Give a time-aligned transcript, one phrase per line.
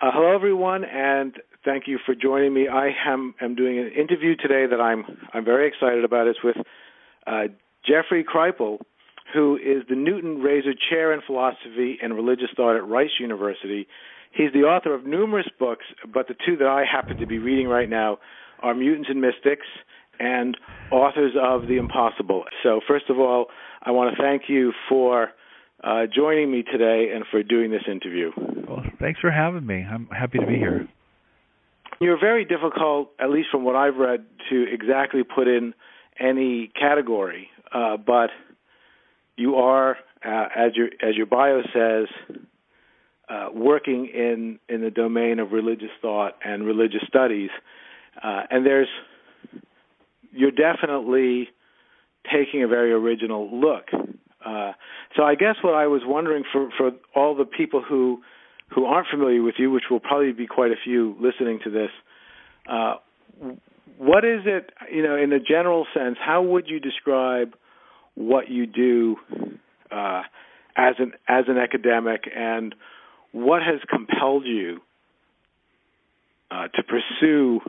[0.00, 2.68] Uh, hello, everyone, and thank you for joining me.
[2.68, 6.28] I am, am doing an interview today that I'm I'm very excited about.
[6.28, 6.56] It's with
[7.26, 7.48] uh,
[7.84, 8.78] Jeffrey Kripal,
[9.34, 13.88] who is the Newton Rayzor Chair in Philosophy and Religious Thought at Rice University.
[14.30, 17.66] He's the author of numerous books, but the two that I happen to be reading
[17.66, 18.18] right now
[18.62, 19.66] are Mutants and Mystics
[20.20, 20.56] and
[20.92, 22.44] authors of The Impossible.
[22.62, 23.46] So, first of all,
[23.82, 25.30] I want to thank you for
[25.82, 28.30] uh, joining me today and for doing this interview.
[28.68, 29.84] Well, thanks for having me.
[29.88, 30.88] I'm happy to be here.
[32.00, 35.74] You're very difficult, at least from what I've read, to exactly put in
[36.20, 38.30] any category, uh, but
[39.36, 42.36] you are, uh, as your as your bio says,
[43.28, 47.50] uh, working in in the domain of religious thought and religious studies,
[48.22, 48.88] uh, and there's
[50.32, 51.48] you're definitely
[52.32, 53.86] taking a very original look
[54.44, 54.72] uh,
[55.16, 58.22] so I guess what I was wondering for for all the people who
[58.74, 61.90] who aren't familiar with you, which will probably be quite a few listening to this,
[62.68, 62.94] uh,
[63.96, 64.70] what is it?
[64.92, 67.54] You know, in a general sense, how would you describe
[68.14, 69.16] what you do
[69.90, 70.22] uh,
[70.76, 72.74] as an as an academic, and
[73.32, 74.80] what has compelled you
[76.50, 77.60] uh, to pursue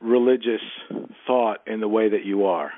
[0.00, 0.62] religious
[1.26, 2.72] thought in the way that you are?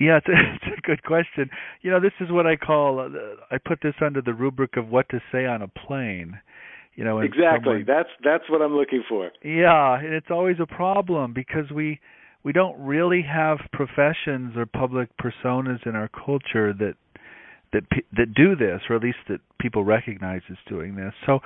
[0.00, 1.50] Yeah, it's a, it's a good question.
[1.82, 3.08] You know, this is what I call uh,
[3.50, 6.38] I put this under the rubric of what to say on a plane.
[6.94, 7.62] You know, exactly.
[7.62, 9.30] Someone, that's that's what I'm looking for.
[9.44, 12.00] Yeah, and it's always a problem because we
[12.42, 16.94] we don't really have professions or public personas in our culture that
[17.72, 17.84] that
[18.16, 21.12] that do this, or at least that people recognize as doing this.
[21.26, 21.40] So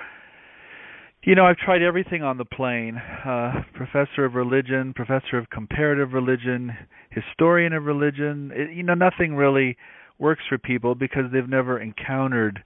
[1.25, 2.97] you know, I've tried everything on the plane.
[2.97, 6.71] Uh, professor of religion, professor of comparative religion,
[7.11, 8.51] historian of religion.
[8.53, 9.77] It, you know, nothing really
[10.19, 12.63] works for people because they've never encountered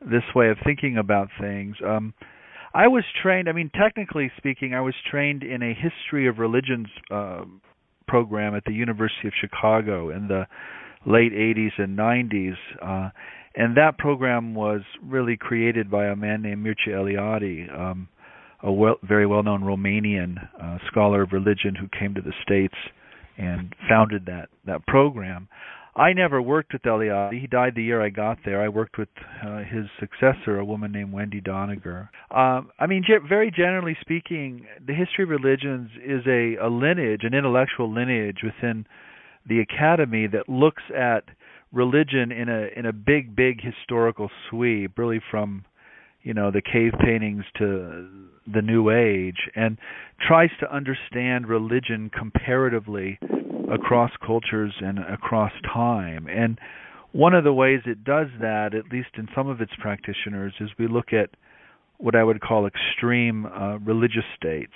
[0.00, 1.76] this way of thinking about things.
[1.86, 2.12] Um,
[2.74, 3.48] I was trained.
[3.48, 7.42] I mean, technically speaking, I was trained in a history of religions uh,
[8.08, 10.46] program at the University of Chicago in the
[11.06, 12.56] late 80s and 90s.
[12.80, 13.10] Uh,
[13.54, 18.08] and that program was really created by a man named Mircea Eliade, um,
[18.62, 22.76] a well, very well-known Romanian uh, scholar of religion who came to the states
[23.36, 25.48] and founded that that program.
[25.94, 27.38] I never worked with Eliade.
[27.38, 28.62] He died the year I got there.
[28.62, 29.10] I worked with
[29.46, 32.08] uh, his successor, a woman named Wendy Doniger.
[32.30, 37.24] Um, I mean, ge- very generally speaking, the history of religions is a, a lineage,
[37.24, 38.86] an intellectual lineage within
[39.46, 41.24] the academy that looks at
[41.72, 45.64] religion in a in a big big historical sweep really from
[46.22, 48.08] you know the cave paintings to
[48.52, 49.78] the new age and
[50.20, 53.18] tries to understand religion comparatively
[53.72, 56.58] across cultures and across time and
[57.12, 60.70] one of the ways it does that at least in some of its practitioners is
[60.78, 61.30] we look at
[61.98, 64.72] what I would call extreme uh, religious states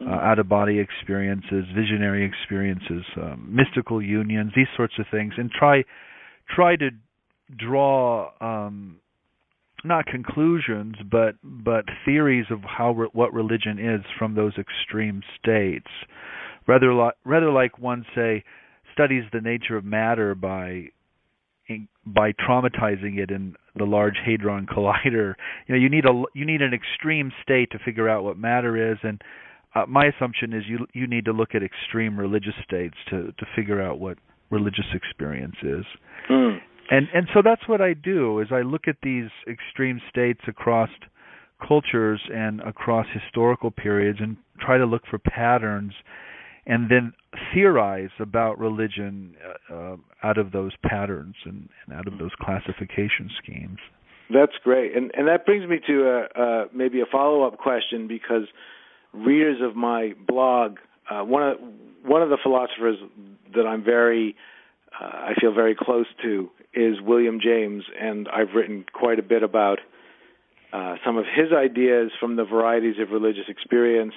[0.00, 0.12] uh, mm-hmm.
[0.12, 5.84] out of body experiences, visionary experiences, um, mystical unions, these sorts of things, and try
[6.48, 6.90] try to
[7.56, 9.00] draw um,
[9.84, 15.86] not conclusions but but theories of how re- what religion is from those extreme states.
[16.66, 18.44] Rather like rather like one say
[18.92, 20.88] studies the nature of matter by
[22.06, 25.34] by traumatizing it in the large hadron collider.
[25.66, 28.92] You know you need a you need an extreme state to figure out what matter
[28.92, 29.22] is and
[29.74, 33.46] uh, my assumption is you you need to look at extreme religious states to to
[33.54, 34.18] figure out what
[34.50, 35.84] religious experience is.
[36.30, 36.58] Mm.
[36.90, 40.88] And and so that's what I do is I look at these extreme states across
[41.66, 45.92] cultures and across historical periods and try to look for patterns
[46.66, 47.12] and then
[47.52, 49.34] theorize about religion
[49.70, 53.78] uh, uh, out of those patterns and, and, out of those classification schemes.
[54.32, 58.06] That's great, and and that brings me to a, uh, maybe a follow up question
[58.06, 58.42] because
[59.14, 60.76] readers of my blog,
[61.10, 61.56] uh, one of
[62.04, 62.96] one of the philosophers
[63.54, 64.36] that I'm very
[65.00, 69.42] uh, I feel very close to is William James, and I've written quite a bit
[69.42, 69.78] about
[70.72, 74.14] uh, some of his ideas from the varieties of religious experience.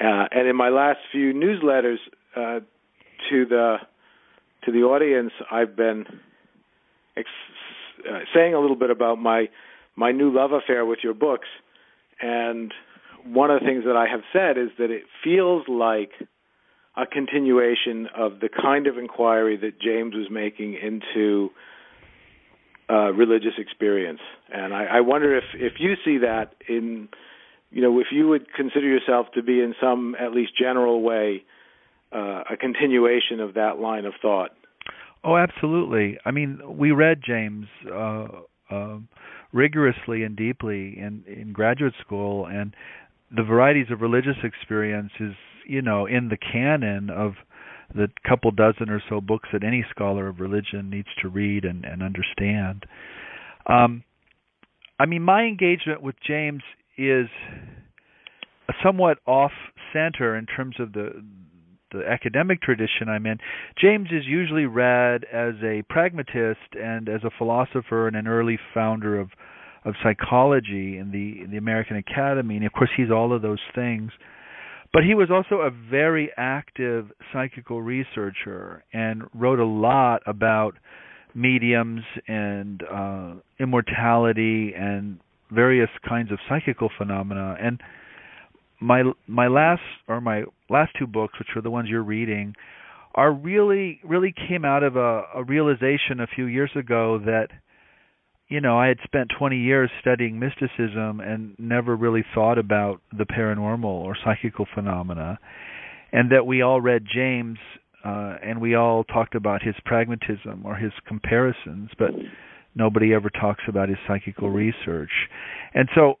[0.00, 1.98] Uh, and in my last few newsletters
[2.36, 2.60] uh,
[3.30, 3.76] to the
[4.64, 6.06] to the audience, I've been
[7.16, 7.28] ex-
[8.08, 9.48] uh, saying a little bit about my
[9.96, 11.48] my new love affair with your books.
[12.20, 12.72] And
[13.24, 16.10] one of the things that I have said is that it feels like
[16.96, 21.50] a continuation of the kind of inquiry that James was making into
[22.90, 24.20] uh, religious experience.
[24.52, 27.08] And I, I wonder if if you see that in,
[27.70, 31.44] you know, if you would consider yourself to be in some at least general way
[32.12, 34.50] uh, a continuation of that line of thought.
[35.24, 36.18] Oh, absolutely.
[36.24, 38.26] I mean, we read James uh,
[38.70, 38.98] uh,
[39.52, 42.74] rigorously and deeply in in graduate school and
[43.34, 45.32] the varieties of religious experience is
[45.66, 47.32] you know in the canon of
[47.94, 51.84] the couple dozen or so books that any scholar of religion needs to read and,
[51.84, 52.86] and understand.
[53.66, 54.02] Um,
[54.98, 56.62] I mean, my engagement with James
[56.96, 57.26] is
[58.82, 59.52] somewhat off
[59.92, 61.22] center in terms of the
[61.92, 63.36] the academic tradition I'm in.
[63.78, 69.20] James is usually read as a pragmatist and as a philosopher and an early founder
[69.20, 69.28] of
[69.84, 73.60] of psychology in the in the American Academy, and of course he's all of those
[73.74, 74.12] things.
[74.92, 80.74] But he was also a very active psychical researcher and wrote a lot about
[81.34, 85.18] mediums and uh, immortality and
[85.50, 87.56] various kinds of psychical phenomena.
[87.60, 87.80] And
[88.80, 92.54] my my last or my last two books, which are the ones you're reading,
[93.14, 97.48] are really really came out of a, a realization a few years ago that
[98.52, 103.24] you know, I had spent 20 years studying mysticism and never really thought about the
[103.24, 105.38] paranormal or psychical phenomena,
[106.12, 107.56] and that we all read James
[108.04, 112.10] uh, and we all talked about his pragmatism or his comparisons, but
[112.74, 115.12] nobody ever talks about his psychical research.
[115.72, 116.18] And so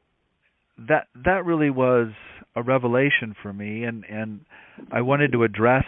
[0.88, 2.12] that that really was
[2.56, 4.40] a revelation for me and and
[4.90, 5.84] I wanted to address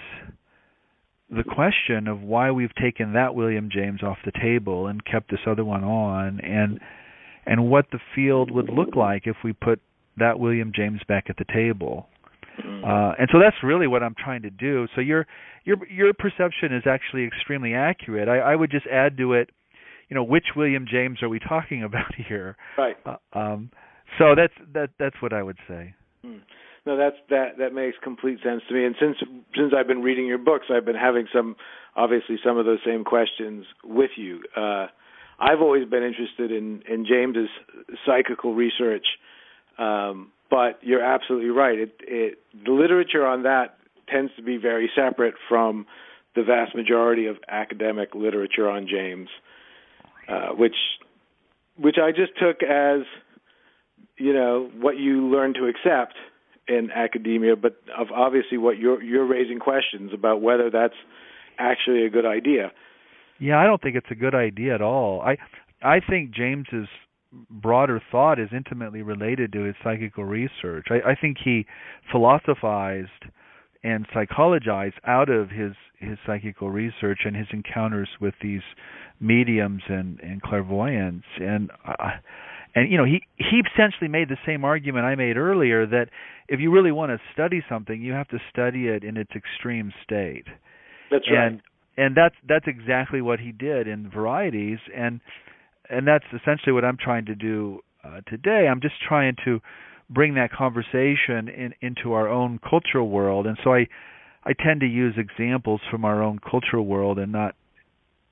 [1.34, 5.40] the question of why we've taken that William James off the table and kept this
[5.46, 6.80] other one on and
[7.46, 9.80] and what the field would look like if we put
[10.16, 12.06] that William James back at the table.
[12.58, 12.84] Mm-hmm.
[12.84, 14.86] Uh, and so that's really what I'm trying to do.
[14.94, 15.26] So your
[15.64, 18.28] your your perception is actually extremely accurate.
[18.28, 19.50] I, I would just add to it,
[20.08, 22.56] you know, which William James are we talking about here?
[22.78, 22.96] Right.
[23.04, 23.70] Uh, um,
[24.18, 25.94] so that's that that's what I would say.
[26.86, 28.84] No, that's that that makes complete sense to me.
[28.84, 29.16] And since
[29.56, 31.56] since I've been reading your books, I've been having some
[31.96, 34.42] obviously some of those same questions with you.
[34.54, 34.88] Uh,
[35.38, 37.48] I've always been interested in in James's
[38.04, 39.06] psychical research,
[39.78, 41.78] um, but you're absolutely right.
[41.78, 43.78] It, it the literature on that
[44.08, 45.86] tends to be very separate from
[46.36, 49.28] the vast majority of academic literature on James,
[50.28, 50.76] uh, which
[51.78, 53.00] which I just took as
[54.18, 56.14] you know what you learn to accept
[56.68, 60.94] in academia, but of obviously what you're you're raising questions about whether that's
[61.58, 62.72] actually a good idea.
[63.38, 65.20] Yeah, I don't think it's a good idea at all.
[65.20, 65.36] I
[65.82, 66.88] I think James's
[67.50, 70.86] broader thought is intimately related to his psychical research.
[70.90, 71.66] I, I think he
[72.10, 73.08] philosophized
[73.82, 78.62] and psychologized out of his his psychical research and his encounters with these
[79.20, 81.70] mediums and and clairvoyants and
[82.74, 86.08] and you know he he essentially made the same argument I made earlier that
[86.48, 89.92] if you really want to study something, you have to study it in its extreme
[90.02, 90.46] state.
[91.10, 91.46] That's right.
[91.46, 91.62] And
[91.96, 95.20] and that's that's exactly what he did in varieties and
[95.88, 98.66] and that's essentially what I'm trying to do uh, today.
[98.70, 99.60] I'm just trying to
[100.10, 103.86] bring that conversation in, into our own cultural world and so I
[104.44, 107.54] I tend to use examples from our own cultural world and not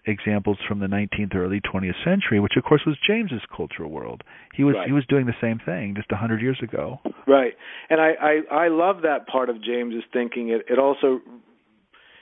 [0.06, 4.22] examples from the 19th or early 20th century, which of course was James's cultural world.
[4.54, 4.86] He was right.
[4.86, 6.98] he was doing the same thing just a hundred years ago.
[7.26, 7.54] Right,
[7.88, 10.48] and I, I I love that part of James's thinking.
[10.48, 11.20] It it also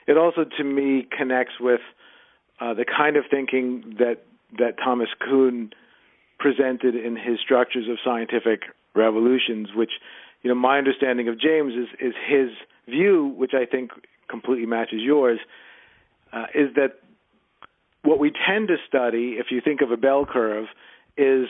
[0.07, 1.81] it also to me connects with
[2.59, 4.23] uh, the kind of thinking that
[4.59, 5.71] that Thomas Kuhn
[6.37, 8.61] presented in his structures of scientific
[8.95, 9.91] revolutions, which
[10.43, 12.49] you know my understanding of James is is his
[12.87, 13.91] view, which I think
[14.29, 15.39] completely matches yours,
[16.31, 17.00] uh, is that
[18.03, 20.65] what we tend to study, if you think of a bell curve,
[21.17, 21.47] is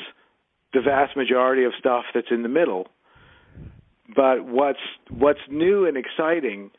[0.73, 2.87] the vast majority of stuff that's in the middle.
[4.13, 4.79] But what's
[5.09, 6.71] what's new and exciting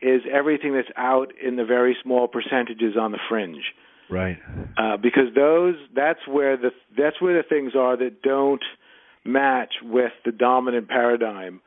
[0.00, 3.62] is everything that's out in the very small percentages on the fringe.
[4.10, 4.38] Right.
[4.76, 8.62] Uh, because those that's where the that's where the things are that don't
[9.24, 11.60] match with the dominant paradigm.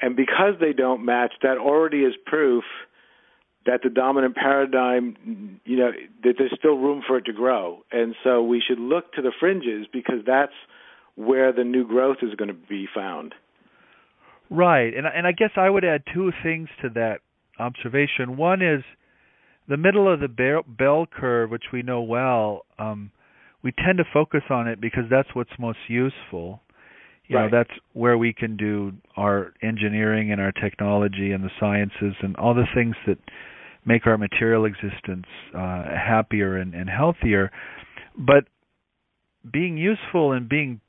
[0.00, 2.64] And because they don't match, that already is proof
[3.66, 5.90] that the dominant paradigm, you know,
[6.24, 7.84] that there's still room for it to grow.
[7.92, 10.54] And so we should look to the fringes because that's
[11.14, 13.34] where the new growth is going to be found.
[14.48, 14.94] Right.
[14.96, 17.18] And and I guess I would add two things to that
[17.58, 18.38] observation.
[18.38, 18.82] One is
[19.68, 23.10] the middle of the bell curve, which we know well, um,
[23.62, 26.62] we tend to focus on it because that's what's most useful.
[27.26, 27.52] You right.
[27.52, 32.34] know, that's where we can do our engineering and our technology and the sciences and
[32.36, 33.18] all the things that
[33.88, 35.24] make our material existence
[35.56, 37.50] uh, happier and, and healthier.
[38.16, 38.44] But
[39.50, 40.80] being useful and being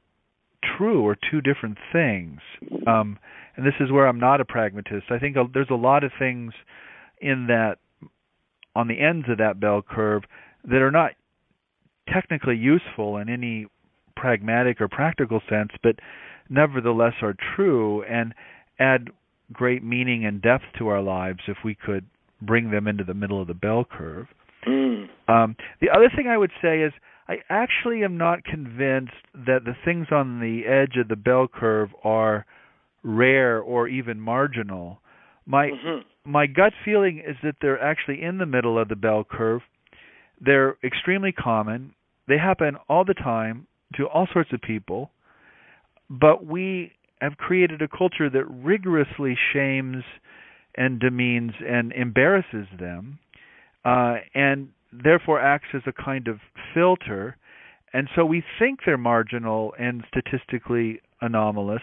[0.77, 2.39] true are two different things.
[2.85, 3.17] Um,
[3.55, 5.05] and this is where I'm not a pragmatist.
[5.09, 6.51] I think there's a lot of things
[7.21, 7.77] in that
[8.75, 10.23] on the ends of that bell curve
[10.65, 11.11] that are not
[12.13, 13.67] technically useful in any
[14.17, 15.95] pragmatic or practical sense, but
[16.49, 18.33] nevertheless are true and
[18.77, 19.09] add
[19.53, 22.05] great meaning and depth to our lives if we could
[22.41, 24.27] bring them into the middle of the bell curve.
[24.67, 25.07] Mm.
[25.27, 26.93] Um, the other thing I would say is
[27.27, 31.89] I actually am not convinced that the things on the edge of the bell curve
[32.03, 32.45] are
[33.03, 34.99] rare or even marginal.
[35.45, 36.31] My Mm-hmm.
[36.31, 39.61] my gut feeling is that they're actually in the middle of the bell curve.
[40.41, 41.93] They're extremely common.
[42.27, 45.11] They happen all the time to all sorts of people.
[46.09, 46.91] But we
[47.21, 50.03] have created a culture that rigorously shames
[50.79, 53.19] and demeans and embarrasses them,
[53.83, 56.37] uh, and therefore acts as a kind of
[56.73, 57.35] filter.
[57.91, 61.81] And so we think they're marginal and statistically anomalous,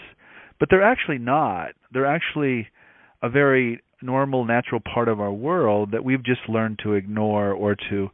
[0.59, 1.73] but they're actually not.
[1.93, 2.69] They're actually
[3.23, 7.77] a very normal, natural part of our world that we've just learned to ignore or
[7.91, 8.09] to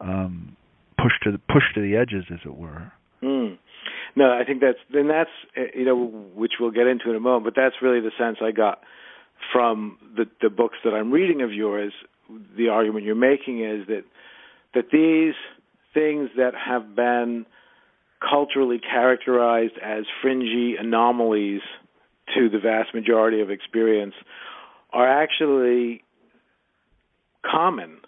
[0.00, 0.54] um,
[0.98, 2.92] push to the, push to the edges, as it were.
[3.22, 3.56] Mm.
[4.16, 7.20] No, I think that's then that's uh, you know which we'll get into in a
[7.20, 8.80] moment, but that's really the sense I got
[9.52, 11.92] from the the books that I'm reading of yours.
[12.56, 14.04] The argument you're making is that
[14.74, 15.34] that these
[15.92, 17.46] things that have been
[18.20, 21.62] culturally characterized as fringy anomalies
[22.34, 24.14] to the vast majority of experience
[24.92, 26.02] are actually
[27.48, 27.98] common,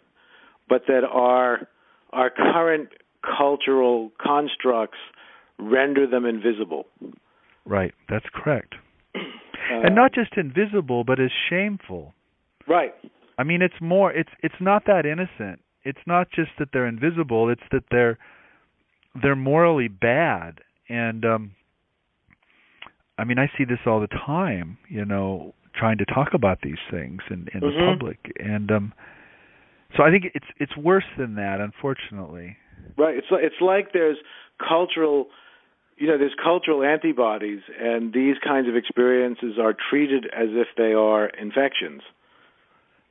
[0.68, 1.68] but that our
[2.12, 2.90] our current
[3.36, 4.98] cultural constructs
[5.58, 6.86] render them invisible.
[7.64, 8.74] Right, that's correct.
[9.72, 12.14] Uh, and not just invisible, but as shameful.
[12.68, 12.94] right.
[13.38, 14.12] I mean, it's more.
[14.12, 15.60] It's it's not that innocent.
[15.84, 17.48] It's not just that they're invisible.
[17.48, 18.18] It's that they're
[19.20, 20.60] they're morally bad.
[20.88, 21.52] And um
[23.18, 24.78] I mean, I see this all the time.
[24.88, 27.72] You know, trying to talk about these things in in Mhm.
[27.72, 28.92] the public, and um
[29.96, 32.56] so I think it's it's worse than that, unfortunately.
[32.96, 33.16] Right.
[33.16, 34.18] It's like, it's like there's
[34.58, 35.28] cultural,
[36.02, 40.92] you know, there's cultural antibodies, and these kinds of experiences are treated as if they
[40.94, 42.02] are infections.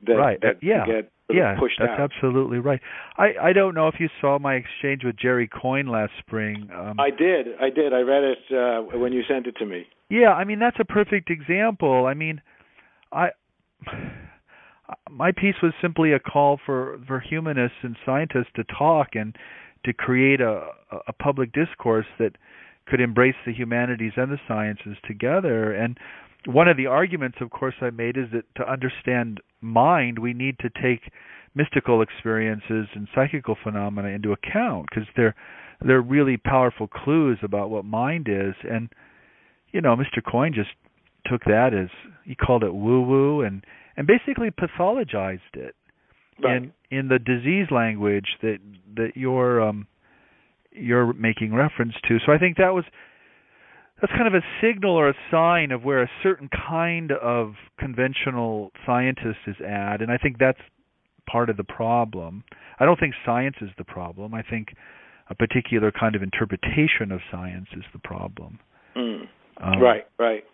[0.06, 0.40] That, Right.
[0.42, 0.84] That Yeah.
[0.84, 2.00] Get sort yeah, that's out.
[2.00, 2.80] absolutely right.
[3.16, 6.68] I I don't know if you saw my exchange with Jerry Coyne last spring.
[6.74, 7.46] Um, I did.
[7.58, 7.94] I did.
[7.94, 9.86] I read it uh, when you sent it to me.
[10.10, 12.04] Yeah, I mean that's a perfect example.
[12.04, 12.42] I mean,
[13.10, 13.30] I
[15.10, 19.34] my piece was simply a call for for humanists and scientists to talk and
[19.84, 20.66] to create a
[21.06, 22.36] a public discourse that
[22.92, 25.96] could embrace the humanities and the sciences together and
[26.44, 30.58] one of the arguments of course I made is that to understand mind we need
[30.58, 31.10] to take
[31.54, 35.34] mystical experiences and psychical phenomena into account because they're
[35.80, 38.90] they're really powerful clues about what mind is and
[39.72, 40.22] you know Mr.
[40.22, 40.70] Coyne just
[41.24, 41.88] took that as
[42.26, 43.64] he called it woo woo and
[43.96, 45.74] and basically pathologized it
[46.42, 46.56] Right.
[46.56, 48.58] in in the disease language that
[48.96, 49.86] that you're um
[50.74, 52.18] you're making reference to.
[52.24, 52.84] So I think that was
[54.00, 58.72] that's kind of a signal or a sign of where a certain kind of conventional
[58.84, 60.58] scientist is at, and I think that's
[61.30, 62.42] part of the problem.
[62.80, 64.34] I don't think science is the problem.
[64.34, 64.68] I think
[65.30, 68.58] a particular kind of interpretation of science is the problem.
[68.96, 69.28] Mm.
[69.58, 70.06] Um, right.
[70.18, 70.44] Right.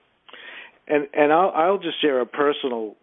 [0.86, 2.96] And and I'll I'll just share a personal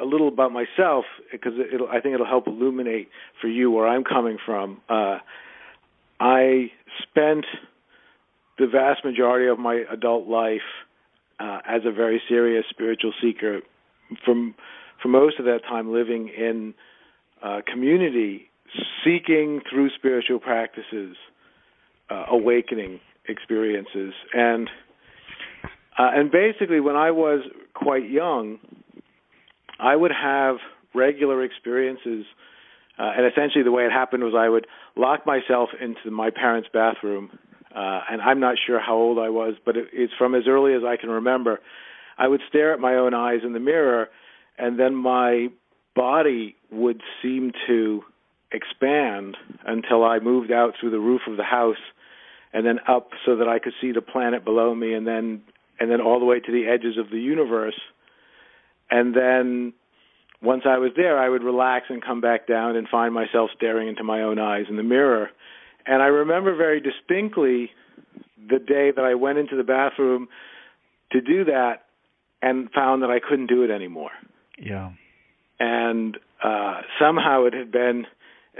[0.00, 3.08] a little about myself because it'll I think it'll help illuminate
[3.40, 4.80] for you where I'm coming from.
[4.88, 5.18] Uh,
[6.20, 6.70] I
[7.02, 7.44] spent
[8.58, 10.60] the vast majority of my adult life
[11.38, 13.60] uh, as a very serious spiritual seeker.
[14.24, 14.54] From
[15.02, 16.74] for most of that time, living in
[17.42, 18.48] uh, community,
[19.04, 21.16] seeking through spiritual practices,
[22.08, 24.70] uh, awakening experiences, and
[25.98, 27.40] uh, and basically, when I was
[27.74, 28.58] quite young,
[29.78, 30.56] I would have
[30.94, 32.24] regular experiences.
[32.98, 36.68] Uh, and essentially, the way it happened was I would lock myself into my parents'
[36.72, 37.30] bathroom,
[37.74, 40.72] uh, and I'm not sure how old I was, but it, it's from as early
[40.72, 41.60] as I can remember.
[42.16, 44.08] I would stare at my own eyes in the mirror,
[44.56, 45.48] and then my
[45.94, 48.02] body would seem to
[48.52, 49.36] expand
[49.66, 51.76] until I moved out through the roof of the house,
[52.52, 55.42] and then up so that I could see the planet below me, and then
[55.78, 57.78] and then all the way to the edges of the universe,
[58.90, 59.74] and then
[60.42, 63.88] once I was there, I would relax and come back down and find myself staring
[63.88, 65.30] into my own eyes in the mirror.
[65.86, 67.70] And I remember very distinctly
[68.48, 70.28] the day that I went into the bathroom
[71.12, 71.84] to do that
[72.42, 74.10] and found that I couldn't do it anymore.
[74.58, 74.90] Yeah.
[75.58, 78.06] And uh, somehow it had been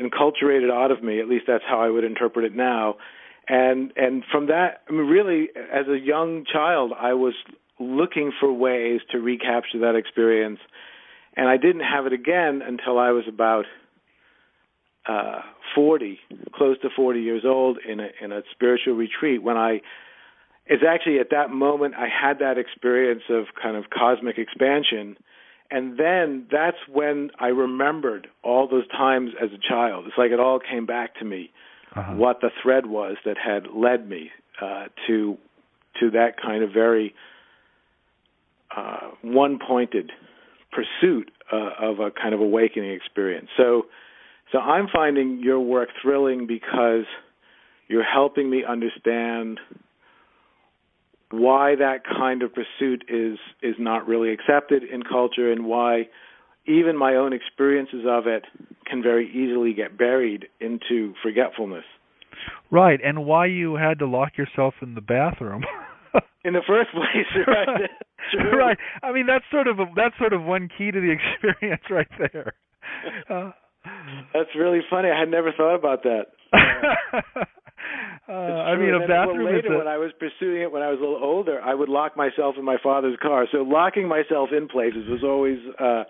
[0.01, 1.21] enculturated out of me.
[1.21, 2.97] At least that's how I would interpret it now.
[3.49, 7.35] And and from that, I mean, really, as a young child, I was
[7.79, 10.59] looking for ways to recapture that experience
[11.37, 13.67] and I didn't have it again until I was about
[15.07, 15.41] uh,
[15.75, 16.19] 40,
[16.55, 19.81] close to 40 years old, in a in a spiritual retreat when I.
[20.69, 25.17] It's actually at that moment I had that experience of kind of cosmic expansion,
[25.71, 30.07] and then that's when I remembered all those times as a child.
[30.09, 31.51] It's like it all came back to me,
[31.95, 32.15] uh-huh.
[32.15, 35.39] what the thread was that had led me uh, to
[36.01, 37.15] to that kind of very
[38.77, 40.11] uh, one-pointed
[40.73, 43.49] pursuit uh, of a kind of awakening experience.
[43.57, 43.87] So,
[44.53, 47.05] so I'm finding your work thrilling because
[47.89, 49.61] you're helping me understand
[51.31, 56.09] why that kind of pursuit is is not really accepted in culture and why
[56.67, 58.45] even my own experiences of it
[58.87, 61.85] can very easily get buried into forgetfulness.
[62.71, 65.65] Right, and why you had to lock yourself in the bathroom.
[66.45, 67.91] in the first place, right?
[68.57, 68.79] right.
[69.03, 72.09] I mean, that's sort of a, that's sort of one key to the experience right
[72.19, 72.55] there.
[73.29, 73.51] Uh,
[74.33, 75.09] that's really funny.
[75.11, 76.27] I had never thought about that.
[78.29, 79.45] Uh, I mean, a bathroom.
[79.45, 79.79] Well, later, a...
[79.79, 82.57] when I was pursuing it, when I was a little older, I would lock myself
[82.59, 83.47] in my father's car.
[83.53, 86.05] So locking myself in places was always uh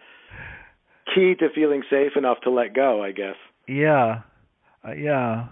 [1.15, 3.03] key to feeling safe enough to let go.
[3.03, 3.37] I guess.
[3.69, 4.23] Yeah,
[4.87, 5.49] uh, yeah.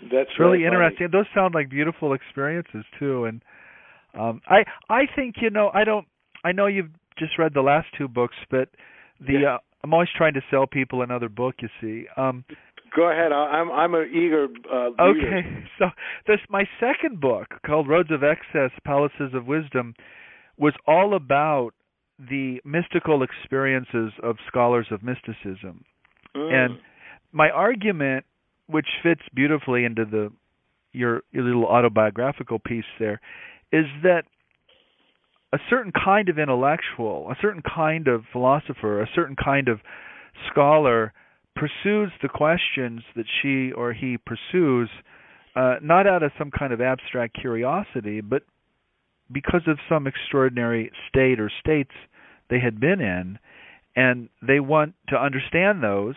[0.00, 1.08] That's really, really interesting.
[1.12, 3.42] Those sound like beautiful experiences too, and
[4.18, 6.06] um I I think you know I don't
[6.44, 8.68] I know you've just read the last two books, but
[9.20, 9.54] the yeah.
[9.54, 11.56] uh, I'm always trying to sell people another book.
[11.60, 12.06] You see.
[12.16, 12.44] Um
[12.94, 13.32] Go ahead.
[13.32, 14.48] I'm I'm an eager.
[14.70, 15.86] Uh, okay, so
[16.26, 19.94] this my second book called Roads of Excess: Palaces of Wisdom
[20.58, 21.70] was all about
[22.18, 25.84] the mystical experiences of scholars of mysticism,
[26.36, 26.52] mm.
[26.52, 26.78] and
[27.32, 28.24] my argument,
[28.66, 30.32] which fits beautifully into the
[30.92, 33.20] your your little autobiographical piece there,
[33.72, 34.24] is that
[35.52, 39.80] a certain kind of intellectual, a certain kind of philosopher, a certain kind of
[40.50, 41.12] scholar
[41.56, 44.88] pursues the questions that she or he pursues
[45.56, 48.42] uh, not out of some kind of abstract curiosity, but
[49.32, 51.90] because of some extraordinary state or states
[52.48, 53.38] they had been in,
[53.96, 56.14] and they want to understand those.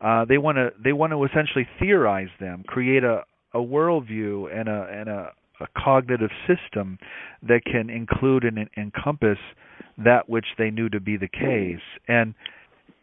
[0.00, 4.68] Uh, they want to they want to essentially theorize them, create a a worldview and
[4.68, 6.98] a and a, a cognitive system
[7.42, 9.38] that can include and encompass
[9.98, 11.82] that which they knew to be the case.
[12.08, 12.34] And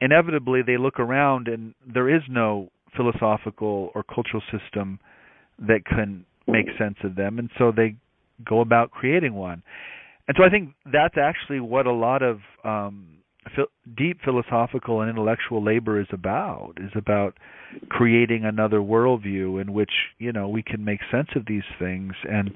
[0.02, 5.00] inevitably they look around and there is no philosophical or cultural system
[5.60, 7.96] that can make sense of them and so they
[8.48, 9.62] go about creating one
[10.28, 13.18] and so i think that's actually what a lot of um
[13.98, 17.38] deep philosophical and intellectual labor is about is about
[17.90, 22.52] creating another worldview in which you know we can make sense of these things and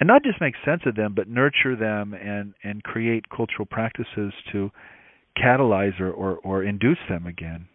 [0.00, 4.32] and not just make sense of them but nurture them and and create cultural practices
[4.50, 4.70] to
[5.36, 7.66] catalyze or, or, or induce them again.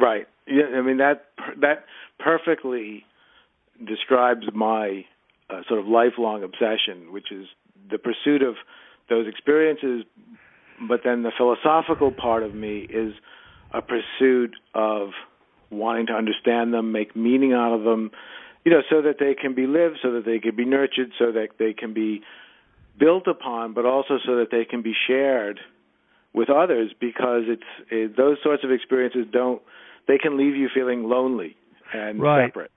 [0.00, 0.26] Right.
[0.46, 0.76] Yeah.
[0.76, 1.26] I mean that
[1.60, 1.84] that
[2.18, 3.04] perfectly
[3.86, 5.04] describes my
[5.50, 7.46] uh, sort of lifelong obsession, which is
[7.90, 8.54] the pursuit of
[9.08, 10.04] those experiences.
[10.88, 13.14] But then the philosophical part of me is
[13.72, 15.10] a pursuit of
[15.70, 18.10] wanting to understand them, make meaning out of them,
[18.64, 21.32] you know, so that they can be lived, so that they can be nurtured, so
[21.32, 22.22] that they can be
[22.98, 25.60] built upon, but also so that they can be shared
[26.32, 29.62] with others because it's it, those sorts of experiences don't
[30.06, 31.56] they can leave you feeling lonely
[31.92, 32.48] and right.
[32.48, 32.70] separate.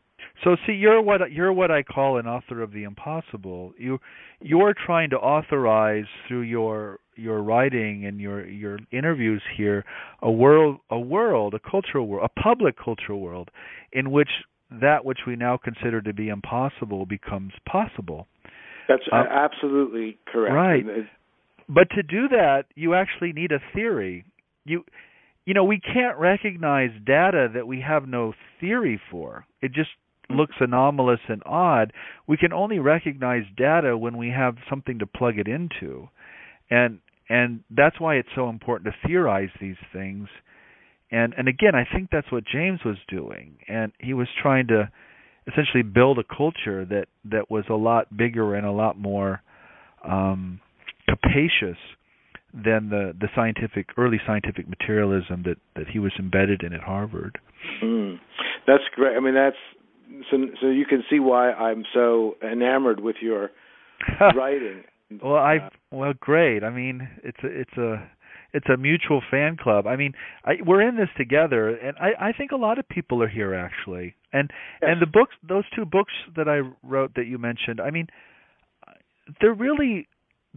[0.44, 3.74] So see, you're what you're what I call an author of the impossible.
[3.78, 4.00] You
[4.42, 9.86] you're trying to authorize through your your writing and your your interviews here
[10.22, 13.50] a world a world a cultural world a public cultural world
[13.94, 14.30] in which
[14.72, 18.28] that which we now consider to be impossible becomes possible.
[18.88, 20.54] That's uh, absolutely correct.
[20.54, 20.86] Right.
[21.68, 24.26] But to do that, you actually need a theory.
[24.66, 24.84] You
[25.46, 29.46] you know, we can't recognize data that we have no theory for.
[29.62, 29.90] It just
[30.30, 31.92] looks anomalous and odd.
[32.28, 36.10] We can only recognize data when we have something to plug it into.
[36.70, 40.28] And and that's why it's so important to theorize these things.
[41.12, 43.58] And and again, I think that's what James was doing.
[43.68, 44.92] And he was trying to
[45.48, 49.42] essentially build a culture that that was a lot bigger and a lot more
[50.08, 50.60] um
[51.08, 51.78] capacious
[52.54, 57.38] than the the scientific early scientific materialism that that he was embedded in at Harvard.
[57.84, 58.20] Mm.
[58.66, 59.16] That's great.
[59.16, 59.56] I mean, that's
[60.32, 60.38] so.
[60.62, 63.50] So you can see why I'm so enamored with your
[64.36, 64.84] writing.
[65.24, 66.64] Well, I well, great.
[66.64, 68.10] I mean, it's a it's a
[68.54, 69.86] it's a mutual fan club.
[69.88, 73.22] I mean, I, we're in this together, and I, I think a lot of people
[73.22, 74.16] are here actually.
[74.34, 74.92] And yes.
[74.92, 78.08] and the books, those two books that I wrote that you mentioned, I mean,
[79.42, 80.08] they're really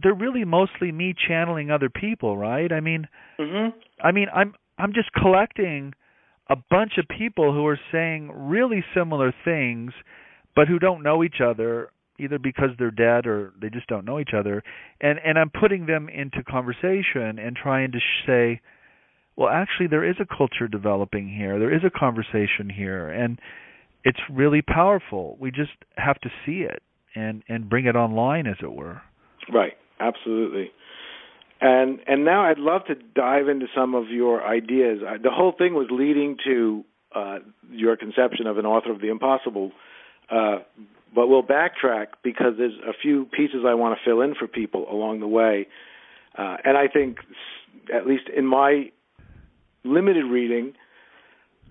[0.01, 2.71] they're really mostly me channeling other people, right?
[2.71, 3.07] I mean,
[3.39, 3.77] mm-hmm.
[4.03, 5.93] I mean, I'm I'm just collecting
[6.49, 9.93] a bunch of people who are saying really similar things,
[10.55, 11.89] but who don't know each other
[12.19, 14.63] either because they're dead or they just don't know each other.
[15.01, 18.61] And and I'm putting them into conversation and trying to say
[19.35, 21.59] well actually there is a culture developing here.
[21.59, 23.09] There is a conversation here.
[23.09, 23.39] And
[24.03, 25.37] it's really powerful.
[25.39, 26.83] We just have to see it
[27.15, 29.01] and and bring it online as it were.
[29.51, 29.73] Right.
[29.99, 30.71] Absolutely.
[31.61, 34.99] And and now I'd love to dive into some of your ideas.
[35.21, 36.83] The whole thing was leading to
[37.15, 39.71] uh, your conception of an author of the impossible,
[40.29, 40.59] uh,
[41.13, 44.91] but we'll backtrack because there's a few pieces I want to fill in for people
[44.91, 45.67] along the way.
[46.37, 47.17] Uh, and I think,
[47.93, 48.91] at least in my
[49.83, 50.73] limited reading,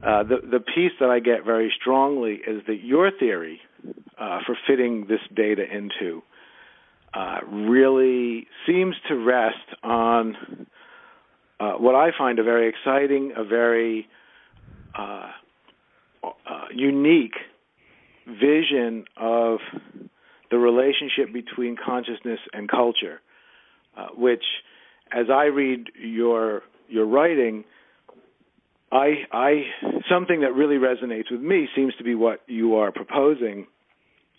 [0.02, 3.60] uh, the the piece that I get very strongly is that your theory
[4.18, 6.22] uh, for fitting this data into
[7.14, 10.66] uh, really seems to rest on
[11.60, 14.08] uh, what I find a very exciting, a very
[14.98, 15.30] uh,
[16.74, 17.34] unique
[18.26, 19.58] vision of
[20.50, 23.20] the relationship between consciousness and culture,
[23.96, 24.44] uh, which,
[25.12, 27.64] as I read your your writing,
[28.92, 29.62] I, I
[30.10, 33.66] something that really resonates with me seems to be what you are proposing,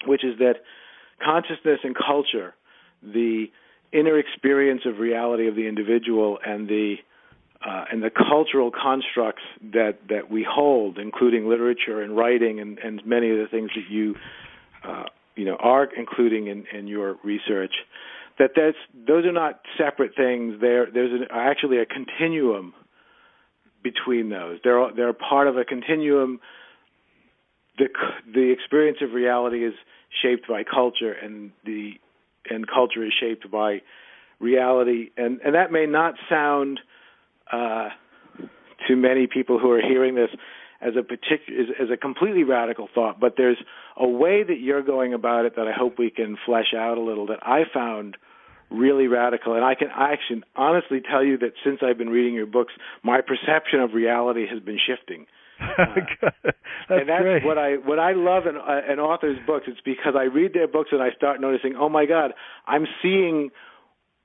[0.06, 0.58] which is that
[1.24, 2.54] consciousness and culture
[3.02, 3.48] the
[3.91, 6.96] inner experience of reality of the individual and the
[7.65, 13.06] uh, and the cultural constructs that that we hold, including literature and writing and, and
[13.06, 14.15] many of the things that you
[14.84, 17.73] uh, you know are including in, in your research,
[18.38, 20.56] that that's those are not separate things.
[20.60, 22.73] There there's an, actually a continuum
[23.82, 24.60] between those.
[24.63, 26.39] They're they're part of a continuum.
[27.78, 27.88] The
[28.34, 29.73] the experience of reality is
[30.21, 31.93] shaped by culture, and the
[32.49, 33.82] and culture is shaped by
[34.39, 36.82] reality, and and that may not sound
[37.54, 37.89] uh,
[38.88, 40.30] to many people who are hearing this
[40.82, 43.58] as a particular as, as a completely radical thought, but there's
[43.98, 47.02] a way that you're going about it that I hope we can flesh out a
[47.02, 48.18] little that I found
[48.70, 52.34] really radical and I can I actually honestly tell you that since I've been reading
[52.34, 55.28] your books my perception of reality has been shifting
[55.78, 56.48] that's
[56.89, 57.46] and that's great.
[57.46, 59.66] what I what I love in uh, an author's books.
[59.68, 62.34] It's because I read their books and I start noticing, oh my God,
[62.68, 63.50] I'm seeing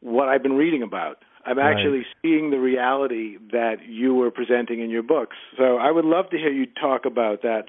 [0.00, 1.18] what I've been reading about.
[1.48, 1.72] I'm Right.
[1.72, 5.36] actually seeing the reality that you were presenting in your books.
[5.56, 7.64] So I would love to hear you talk about that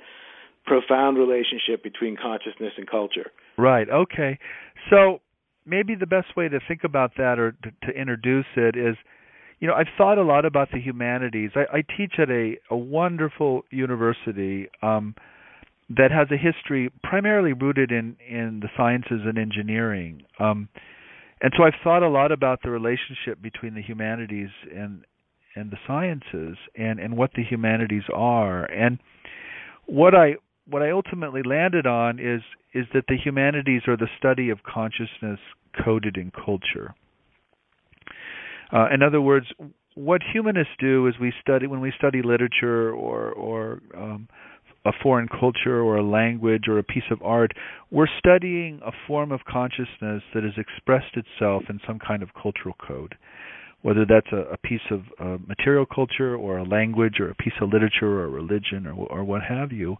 [0.65, 3.31] profound relationship between consciousness and culture.
[3.57, 3.89] Right.
[3.89, 4.37] Okay.
[4.89, 5.21] So
[5.65, 8.97] maybe the best way to think about that or to, to introduce it is,
[9.59, 11.51] you know, I've thought a lot about the humanities.
[11.55, 15.15] I, I teach at a, a wonderful university um,
[15.89, 20.23] that has a history primarily rooted in, in the sciences and engineering.
[20.39, 20.69] Um,
[21.41, 25.05] and so I've thought a lot about the relationship between the humanities and
[25.55, 28.65] and the sciences and, and what the humanities are.
[28.65, 28.99] And
[29.85, 30.35] what I
[30.69, 32.41] what I ultimately landed on is
[32.73, 35.39] is that the humanities are the study of consciousness
[35.83, 36.93] coded in culture.
[38.71, 39.47] Uh, in other words,
[39.95, 44.27] what humanists do is we study when we study literature or or um,
[44.85, 47.51] a foreign culture or a language or a piece of art,
[47.91, 52.75] we're studying a form of consciousness that has expressed itself in some kind of cultural
[52.87, 53.15] code,
[53.81, 57.53] whether that's a, a piece of uh, material culture or a language or a piece
[57.61, 59.97] of literature or religion or, or what have you.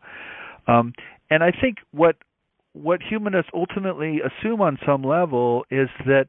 [0.67, 0.93] Um,
[1.29, 2.15] and I think what
[2.73, 6.27] what humanists ultimately assume on some level is that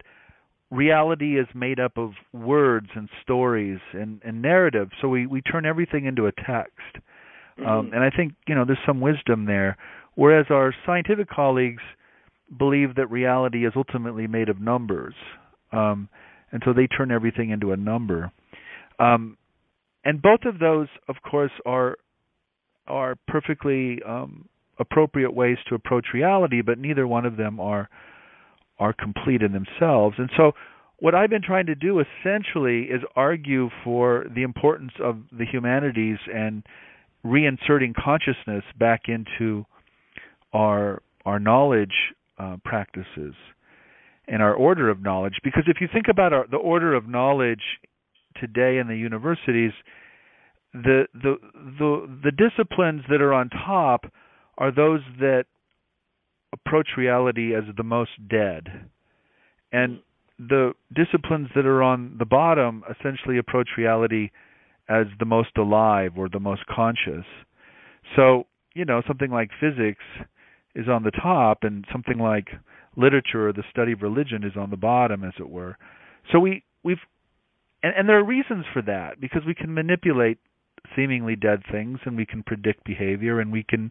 [0.70, 4.88] reality is made up of words and stories and, and narrative.
[5.00, 7.04] So we, we turn everything into a text.
[7.66, 7.94] Um, Mm-hmm.
[7.94, 9.76] and I think you know there's some wisdom there.
[10.14, 11.82] Whereas our scientific colleagues
[12.58, 15.14] believe that reality is ultimately made of numbers,
[15.72, 16.08] um,
[16.52, 18.32] and so they turn everything into a number.
[18.98, 19.36] Um,
[20.04, 21.96] and both of those, of course, are
[22.86, 27.88] are perfectly um, appropriate ways to approach reality, but neither one of them are
[28.78, 30.16] are complete in themselves.
[30.18, 30.52] And so,
[30.98, 36.18] what I've been trying to do essentially is argue for the importance of the humanities
[36.34, 36.62] and
[37.24, 39.64] reinserting consciousness back into
[40.52, 43.34] our our knowledge uh, practices
[44.26, 45.34] and our order of knowledge.
[45.44, 47.62] Because if you think about our, the order of knowledge
[48.40, 49.72] today in the universities,
[50.72, 51.36] the the
[51.78, 54.06] the the disciplines that are on top
[54.56, 55.44] are those that
[56.52, 58.88] approach reality as the most dead,
[59.72, 60.00] and
[60.38, 64.30] the disciplines that are on the bottom essentially approach reality
[64.90, 67.24] as the most alive or the most conscious.
[68.16, 70.02] So, you know, something like physics
[70.74, 72.48] is on the top and something like
[72.96, 75.76] literature or the study of religion is on the bottom as it were.
[76.32, 76.98] So we we've
[77.82, 80.38] and, and there are reasons for that because we can manipulate
[80.96, 83.90] seemingly dead things and we can predict behavior and we can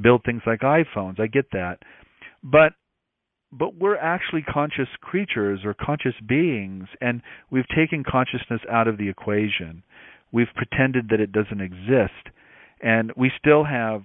[0.00, 1.20] build things like iPhones.
[1.20, 1.78] I get that.
[2.42, 2.72] But
[3.52, 9.08] but we're actually conscious creatures or conscious beings and we've taken consciousness out of the
[9.08, 9.82] equation.
[10.34, 12.34] We've pretended that it doesn't exist
[12.84, 14.02] and we still have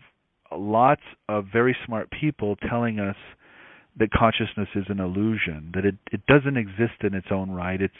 [0.52, 3.18] lots of very smart people telling us
[3.98, 7.82] that consciousness is an illusion, that it it doesn't exist in its own right.
[7.82, 7.94] It's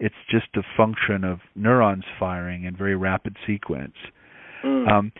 [0.00, 3.94] it's just a function of neurons firing in very rapid sequence.
[4.64, 4.90] Mm.
[4.90, 5.12] Um,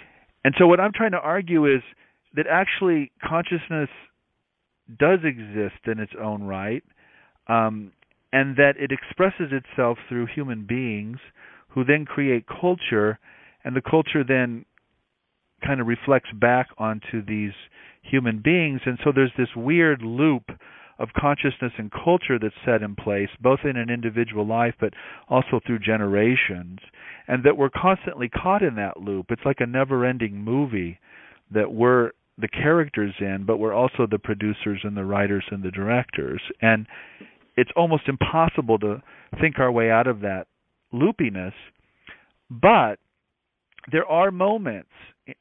[0.43, 1.83] and so what I'm trying to argue is
[2.35, 3.89] that actually consciousness
[4.99, 6.83] does exist in its own right,
[7.49, 7.93] um,
[8.33, 11.19] and that it expresses itself through human beings
[11.75, 13.19] who then create culture,
[13.65, 14.65] and the culture then
[15.65, 17.53] kind of reflects back onto these
[18.03, 18.81] human beings.
[18.87, 20.45] And so there's this weird loop
[20.99, 24.93] of consciousness and culture that's set in place, both in an individual life but
[25.29, 26.79] also through generations,
[27.27, 29.27] and that we're constantly caught in that loop.
[29.31, 31.01] It's like a never ending movie
[31.53, 35.71] that we're the characters in, but we're also the producers and the writers and the
[35.71, 36.43] directors.
[36.61, 36.87] And
[37.57, 39.03] it's almost impossible to
[39.41, 40.47] think our way out of that
[40.95, 41.53] loopiness.
[42.51, 42.99] But
[43.91, 44.91] there are moments,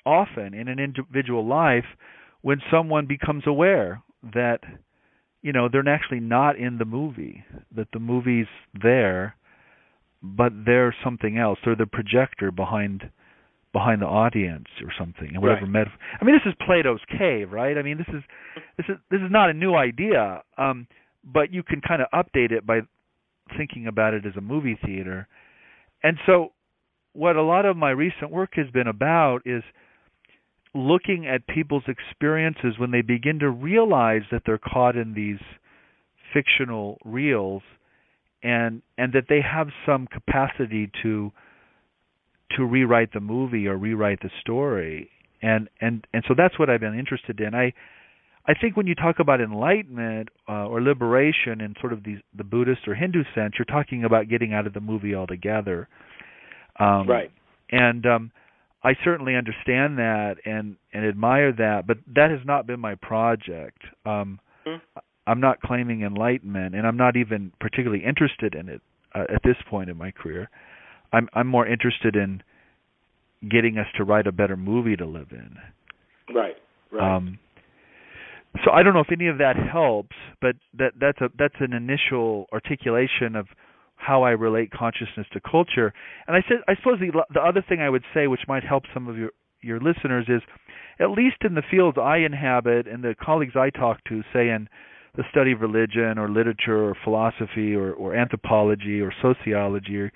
[0.06, 1.86] often in an individual life,
[2.42, 4.02] when someone becomes aware
[4.34, 4.60] that
[5.42, 7.44] you know they're actually not in the movie
[7.76, 8.48] that the movie's
[8.82, 9.36] there
[10.22, 13.10] but they're something else they're the projector behind
[13.74, 15.70] behind the audience or something and whatever right.
[15.70, 18.24] metaphor i mean this is plato's cave right i mean this is
[18.78, 20.88] this is this is not a new idea um
[21.26, 22.80] but you can kind of update it by
[23.58, 25.28] thinking about it as a movie theater
[26.04, 26.52] and so
[27.14, 29.64] what a lot of my recent work has been about is
[30.76, 35.40] looking at people's experiences when they begin to realize that they're caught in these
[36.34, 37.62] fictional reels
[38.42, 41.32] and and that they have some capacity to
[42.58, 45.10] to rewrite the movie or rewrite the story.
[45.42, 47.54] And and and so that's what I've been interested in.
[47.54, 47.74] I
[48.46, 52.44] I think when you talk about enlightenment uh, or liberation in sort of the the
[52.44, 55.88] Buddhist or Hindu sense you're talking about getting out of the movie altogether
[56.80, 57.32] um, right
[57.72, 58.32] and um
[58.84, 63.82] I certainly understand that and and admire that, but that has not been my project.
[64.06, 65.00] Um, mm-hmm.
[65.26, 68.82] I'm not claiming enlightenment, and I'm not even particularly interested in it
[69.16, 70.50] uh, at this point in my career.
[71.14, 72.44] I'm I'm more interested in
[73.50, 75.58] getting us to write a better movie to live in.
[76.36, 76.56] Right.
[76.92, 77.16] Right.
[77.16, 77.40] Um,
[78.64, 81.74] so I don't know if any of that helps, but that that's a that's an
[81.74, 83.48] initial articulation of
[83.96, 85.94] how I relate consciousness to culture.
[86.28, 88.84] And I said, I suppose the the other thing I would say, which might help
[88.94, 90.42] some of your your listeners, is
[91.00, 94.68] at least in the fields I inhabit and the colleagues I talk to, say in
[95.16, 100.12] the study of religion or literature or philosophy or, or anthropology or sociology, or,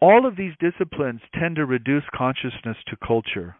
[0.00, 3.56] all of these disciplines tend to reduce consciousness to culture.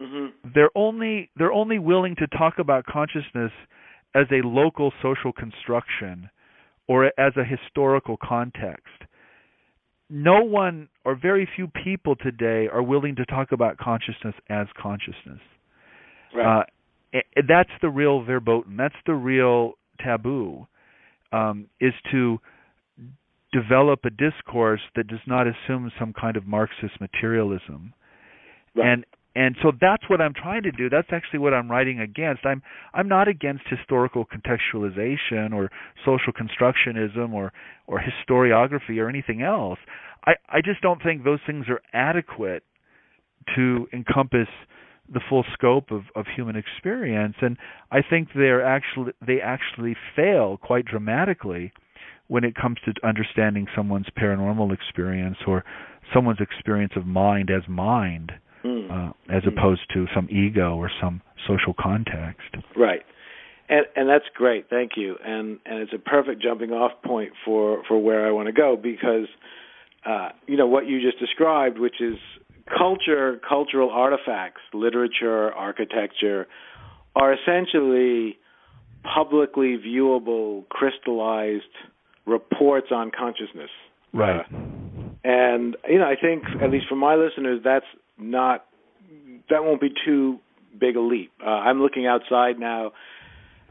[0.00, 0.50] Mm-hmm.
[0.54, 3.52] They're only they're only willing to talk about consciousness
[4.14, 6.28] as a local social construction
[6.88, 8.86] or as a historical context.
[10.10, 15.40] No one or very few people today are willing to talk about consciousness as consciousness.
[16.34, 16.66] Right.
[17.14, 18.76] Uh, that's the real verboten.
[18.76, 20.66] That's the real taboo.
[21.32, 22.38] Um, is to
[23.52, 27.94] develop a discourse that does not assume some kind of Marxist materialism.
[28.76, 28.92] Right.
[28.92, 30.88] And and so that's what I'm trying to do.
[30.88, 32.46] That's actually what I'm writing against.
[32.46, 35.70] I'm I'm not against historical contextualization or
[36.04, 37.52] social constructionism or
[37.86, 39.78] or historiography or anything else.
[40.24, 42.62] I I just don't think those things are adequate
[43.56, 44.48] to encompass
[45.12, 47.58] the full scope of of human experience and
[47.90, 51.72] I think they're actually they actually fail quite dramatically
[52.28, 55.64] when it comes to understanding someone's paranormal experience or
[56.12, 58.32] someone's experience of mind as mind
[58.64, 58.90] mm.
[58.90, 59.48] uh, as mm.
[59.48, 62.56] opposed to some ego or some social context.
[62.76, 63.02] Right.
[63.68, 64.68] And and that's great.
[64.68, 65.16] Thank you.
[65.24, 68.76] And and it's a perfect jumping off point for for where I want to go
[68.76, 69.26] because
[70.04, 72.16] uh, you know what you just described, which is
[72.76, 76.46] culture, cultural artifacts, literature, architecture,
[77.16, 78.38] are essentially
[79.02, 81.62] publicly viewable, crystallized
[82.26, 83.70] reports on consciousness.
[84.12, 84.40] Right.
[84.40, 84.58] Uh,
[85.24, 87.86] and you know, I think at least for my listeners, that's
[88.18, 88.66] not
[89.50, 90.38] that won't be too
[90.78, 91.32] big a leap.
[91.44, 92.92] Uh, I'm looking outside now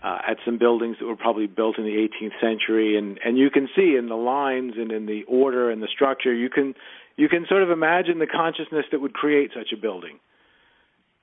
[0.03, 3.49] uh, at some buildings that were probably built in the 18th century, and and you
[3.49, 6.75] can see in the lines and in the order and the structure, you can
[7.15, 10.19] you can sort of imagine the consciousness that would create such a building.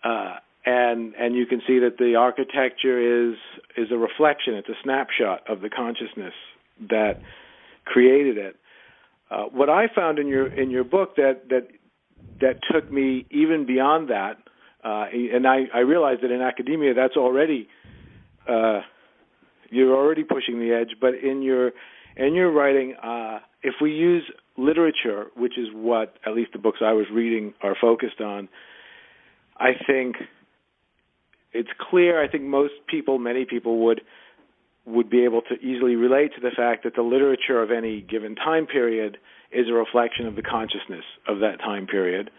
[0.05, 3.37] Uh, and and you can see that the architecture is
[3.77, 4.55] is a reflection.
[4.55, 6.35] It's a snapshot of the consciousness
[6.91, 7.21] that
[7.85, 8.57] created it.
[9.31, 11.69] uh, what I found in your in your book that that
[12.41, 14.39] that took me even beyond that,
[14.85, 17.69] uh, and I, I realized that in academia that's already
[18.49, 18.81] uh,
[19.71, 20.97] you're already pushing the edge.
[21.01, 21.73] But in your
[22.17, 24.25] in your writing, uh, if we use
[24.57, 28.49] literature, which is what at least the books I was reading are focused on,
[29.57, 30.17] I think
[31.53, 32.23] it's clear.
[32.23, 34.03] I think most people, many people would
[34.87, 38.35] would be able to easily relate to the fact that the literature of any given
[38.35, 39.19] time period
[39.53, 42.31] is a reflection of the consciousness of that time period,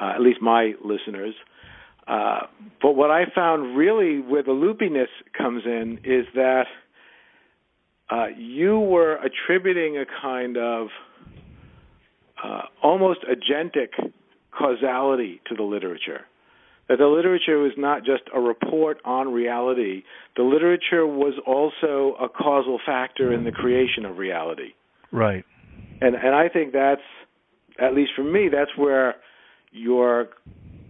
[0.00, 1.34] uh, at least my listeners.
[2.06, 2.40] Uh,
[2.80, 6.66] but what I found really where the loopiness comes in is that
[8.10, 10.88] uh, you were attributing a kind of
[12.42, 13.88] uh, almost agentic
[14.56, 16.26] causality to the literature
[16.88, 20.04] that the literature was not just a report on reality.
[20.36, 24.74] The literature was also a causal factor in the creation of reality.
[25.10, 25.44] Right.
[26.00, 27.00] And and I think that's
[27.80, 29.16] at least for me that's where
[29.72, 30.28] your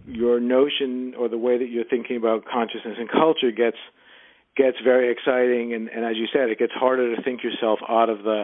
[0.05, 3.77] your notion or the way that you're thinking about consciousness and culture gets
[4.55, 8.09] gets very exciting and, and as you said it gets harder to think yourself out
[8.09, 8.43] of the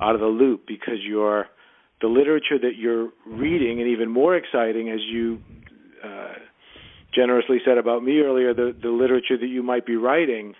[0.00, 1.46] out of the loop because you're
[2.00, 5.38] the literature that you're reading and even more exciting as you
[6.04, 6.34] uh,
[7.14, 10.54] generously said about me earlier, the, the literature that you might be writing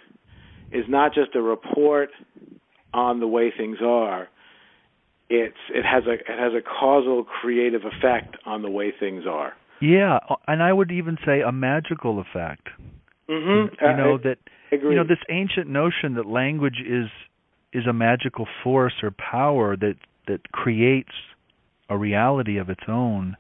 [0.73, 2.09] is not just a report
[2.95, 4.29] on the way things are.
[5.29, 9.55] It's it has a it has a causal creative effect on the way things are.
[9.81, 12.69] Yeah, and I would even say a magical effect.
[13.29, 13.75] Mm-hmm.
[13.85, 14.39] You know I, that
[14.71, 14.91] agree.
[14.91, 17.09] you know this ancient notion that language is
[17.73, 19.97] is a magical force or power that
[20.29, 21.13] that creates
[21.89, 23.37] a reality of its own.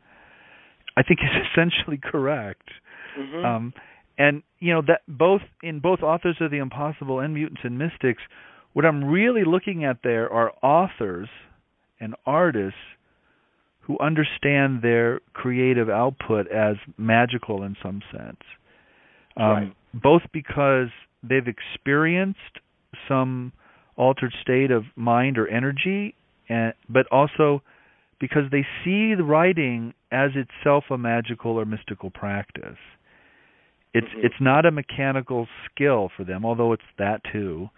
[0.96, 2.68] I think is essentially correct.
[3.18, 3.44] Mm-hmm.
[3.44, 3.72] Um,
[4.18, 8.22] and you know that both in both authors of the impossible and mutants and mystics,
[8.72, 11.29] what I'm really looking at there are authors
[12.00, 12.78] and artists
[13.80, 18.40] who understand their creative output as magical in some sense.
[19.37, 19.76] Um, right.
[19.94, 20.88] Both because
[21.22, 22.40] they've experienced
[23.09, 23.52] some
[23.96, 26.14] altered state of mind or energy,
[26.48, 27.62] and, but also
[28.20, 32.78] because they see the writing as itself a magical or mystical practice.
[33.94, 34.26] It's mm-hmm.
[34.26, 37.68] it's not a mechanical skill for them, although it's that too.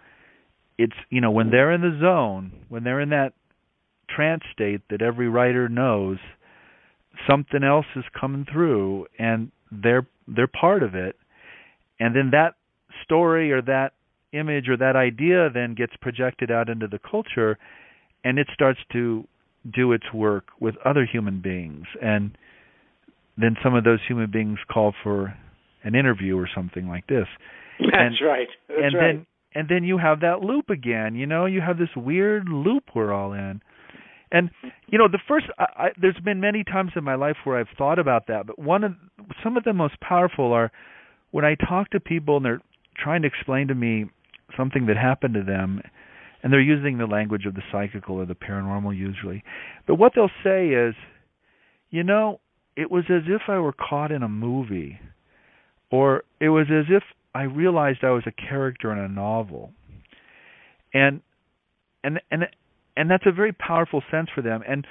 [0.77, 3.33] It's you know when they're in the zone, when they're in that
[4.15, 6.17] trance state that every writer knows,
[7.29, 11.15] something else is coming through, and they're they're part of it,
[11.99, 12.55] and then that
[13.03, 13.93] story or that
[14.31, 17.57] image or that idea then gets projected out into the culture,
[18.23, 19.27] and it starts to
[19.73, 22.37] do its work with other human beings, and
[23.37, 25.33] then some of those human beings call for
[25.83, 27.27] an interview or something like this.
[27.79, 28.47] That's and, right.
[28.67, 29.13] That's and right.
[29.15, 31.15] then and then you have that loop again.
[31.15, 33.61] You know, you have this weird loop we're all in.
[34.31, 34.67] And mm-hmm.
[34.87, 37.75] you know, the first I, I, there's been many times in my life where I've
[37.77, 38.93] thought about that, but one of
[39.43, 40.71] some of the most powerful are
[41.31, 42.61] when I talk to people and they're
[42.97, 44.05] trying to explain to me
[44.57, 45.81] something that happened to them
[46.41, 49.43] and they're using the language of the psychical or the paranormal usually.
[49.87, 50.95] But what they'll say is,
[51.89, 52.39] you know,
[52.75, 54.99] it was as if I were caught in a movie
[55.91, 59.71] or it was as if I realized I was a character in a novel.
[60.93, 61.21] And
[62.03, 62.47] and and
[62.99, 64.61] and that's a very powerful sense for them.
[64.67, 64.85] And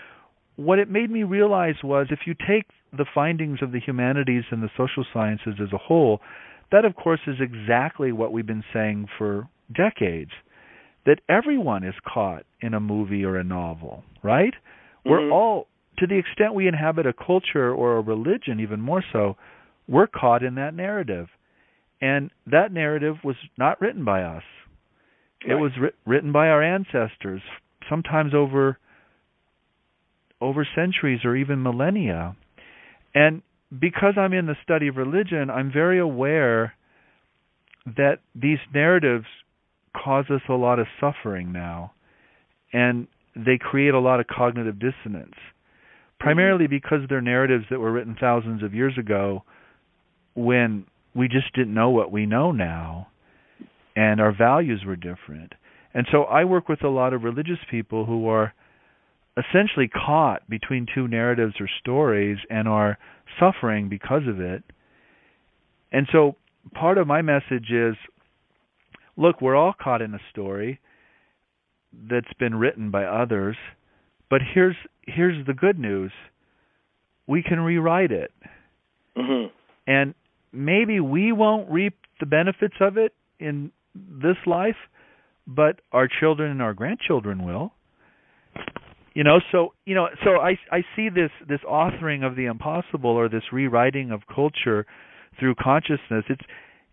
[0.57, 2.64] what it made me realize was if you take
[2.97, 6.21] the findings of the humanities and the social sciences as a whole,
[6.73, 10.31] that of course is exactly what we've been saying for decades
[11.05, 14.55] that everyone is caught in a movie or a novel, right?
[14.55, 15.11] Mm-hmm.
[15.11, 15.66] We're all
[15.99, 19.37] to the extent we inhabit a culture or a religion even more so,
[19.87, 21.27] we're caught in that narrative.
[22.01, 24.44] And that narrative was not written by us.
[25.44, 25.53] Right.
[25.53, 27.42] It was ri- written by our ancestors,
[27.88, 28.79] sometimes over
[30.40, 32.37] over centuries or even millennia.
[33.14, 33.42] And
[33.77, 36.74] because I'm in the study of religion, I'm very aware
[37.85, 39.27] that these narratives
[39.96, 41.92] cause us a lot of suffering now.
[42.72, 45.35] And they create a lot of cognitive dissonance.
[46.20, 46.77] Primarily mm-hmm.
[46.77, 49.42] because they're narratives that were written thousands of years ago
[50.37, 50.85] when
[51.15, 53.08] we just didn't know what we know now
[53.98, 55.54] and our values were different.
[55.99, 58.55] And so I work with a lot of religious people who are
[59.37, 62.99] essentially caught between two narratives or stories and are
[63.40, 64.63] suffering because of it.
[65.90, 66.37] And so
[66.73, 67.96] part of my message is
[69.17, 70.79] look, we're all caught in a story
[72.09, 73.57] that's been written by others,
[74.31, 76.13] but here's here's the good news.
[77.27, 78.31] We can rewrite it.
[79.17, 79.49] Mm-hmm.
[79.88, 80.15] And
[80.53, 84.77] maybe we won't reap the benefits of it in this life,
[85.49, 87.73] but our children and our grandchildren will.
[89.15, 93.11] You know, so you know, so I I see this this authoring of the impossible
[93.11, 94.87] or this rewriting of culture
[95.40, 96.25] through consciousness.
[96.29, 96.42] It's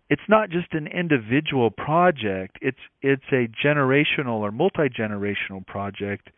[0.08, 2.58] it's not just an individual project.
[2.62, 6.30] It's it's a generational or multi generational project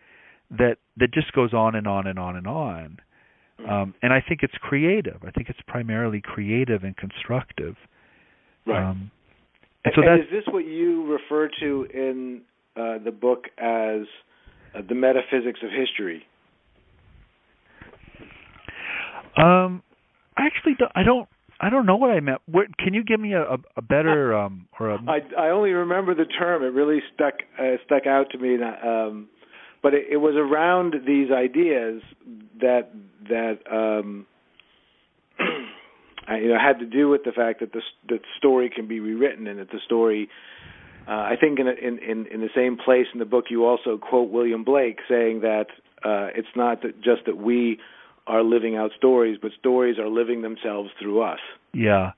[0.51, 2.99] that that just goes on and on and on and on.
[3.69, 5.25] Um, and I think it's creative.
[5.27, 7.75] I think it's primarily creative and constructive.
[8.67, 8.91] Right.
[8.91, 9.11] Um,
[9.85, 12.43] and so and is this what you refer to in
[12.77, 14.03] uh, the book as
[14.75, 16.25] uh, the metaphysics of history?
[19.37, 19.83] Um,
[20.37, 21.29] I actually don't, I don't
[21.61, 22.41] I don't know what I meant.
[22.47, 26.15] What, can you give me a, a better um or a I I only remember
[26.15, 26.63] the term.
[26.63, 28.57] It really stuck uh, stuck out to me.
[28.63, 29.29] Um,
[29.83, 32.03] but it, it was around these ideas
[32.61, 32.91] that
[33.29, 34.27] that um,
[36.37, 39.47] you know had to do with the fact that the that story can be rewritten
[39.47, 40.29] and that the story.
[41.07, 43.97] Uh, I think in, in in in the same place in the book you also
[43.97, 45.67] quote William Blake saying that
[46.05, 47.79] uh, it's not that just that we
[48.27, 51.41] are living out stories, but stories are living themselves through us.
[51.73, 52.13] Yeah.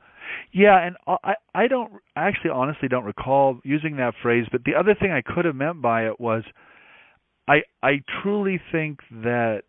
[0.53, 4.95] Yeah, and I I don't actually honestly don't recall using that phrase, but the other
[4.95, 6.43] thing I could have meant by it was
[7.49, 9.63] I I truly think that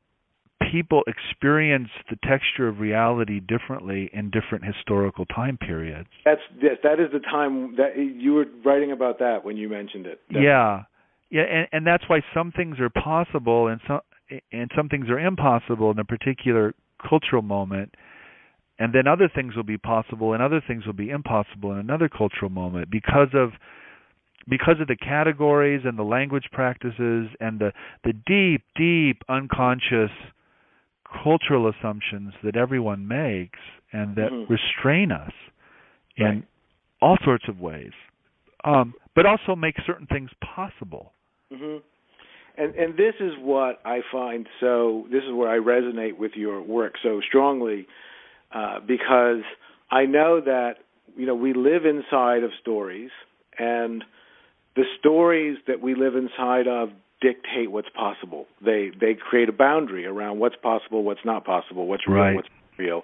[0.71, 6.09] people experience the texture of reality differently in different historical time periods.
[6.25, 10.05] That's yes, that is the time that you were writing about that when you mentioned
[10.05, 10.19] it.
[10.27, 10.47] Definitely.
[10.47, 10.83] Yeah.
[11.29, 14.01] Yeah, and and that's why some things are possible and some
[14.51, 16.73] and some things are impossible in a particular
[17.07, 17.95] cultural moment
[18.81, 22.09] and then other things will be possible and other things will be impossible in another
[22.09, 23.51] cultural moment because of
[24.49, 27.71] because of the categories and the language practices and the
[28.03, 30.11] the deep deep unconscious
[31.23, 33.59] cultural assumptions that everyone makes
[33.91, 34.51] and that mm-hmm.
[34.51, 35.33] restrain us
[36.17, 36.47] in right.
[37.01, 37.91] all sorts of ways
[38.63, 41.13] um, but also make certain things possible
[41.51, 41.77] mm-hmm
[42.57, 46.61] and and this is what I find so this is where I resonate with your
[46.61, 47.87] work so strongly
[48.53, 49.43] uh, because
[49.89, 50.75] I know that
[51.15, 53.09] you know we live inside of stories
[53.57, 54.03] and
[54.75, 56.89] the stories that we live inside of
[57.21, 62.07] dictate what's possible they they create a boundary around what's possible what's not possible what's
[62.07, 62.35] real right.
[62.35, 63.03] what's real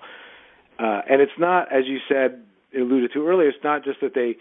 [0.80, 2.44] uh, and it's not as you said
[2.76, 4.36] alluded to earlier it's not just that they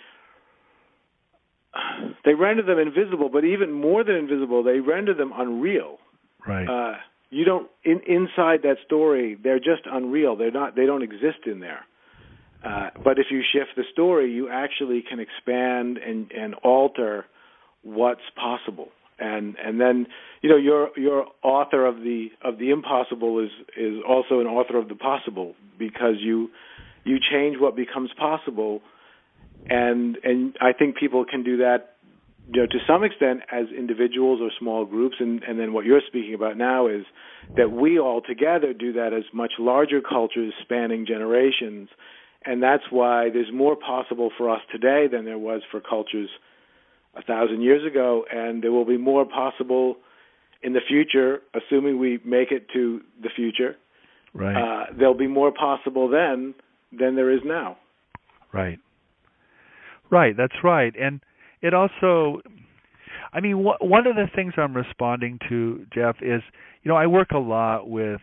[2.24, 5.98] they render them invisible, but even more than invisible, they render them unreal.
[6.46, 6.68] Right.
[6.68, 6.96] Uh,
[7.30, 9.36] you don't in, inside that story.
[9.42, 10.36] They're just unreal.
[10.36, 10.76] They're not.
[10.76, 11.84] They don't exist in there.
[12.64, 17.26] Uh, but if you shift the story, you actually can expand and, and alter
[17.82, 18.88] what's possible.
[19.18, 20.06] And and then
[20.42, 24.78] you know your your author of the of the impossible is is also an author
[24.78, 26.50] of the possible because you
[27.04, 28.82] you change what becomes possible.
[29.70, 31.96] And and I think people can do that
[32.52, 35.16] you know to some extent as individuals or small groups.
[35.18, 37.04] And and then what you're speaking about now is
[37.56, 41.88] that we all together do that as much larger cultures spanning generations.
[42.44, 46.28] And that's why there's more possible for us today than there was for cultures
[47.16, 49.96] a thousand years ago and there will be more possible
[50.62, 53.76] in the future assuming we make it to the future.
[54.34, 54.56] Right.
[54.56, 56.54] Uh, there'll be more possible then
[56.96, 57.78] than there is now.
[58.52, 58.78] Right.
[60.10, 60.94] Right, that's right.
[61.00, 61.20] And
[61.62, 62.42] it also
[63.32, 66.42] I mean wh- one of the things I'm responding to Jeff is
[66.82, 68.20] you know I work a lot with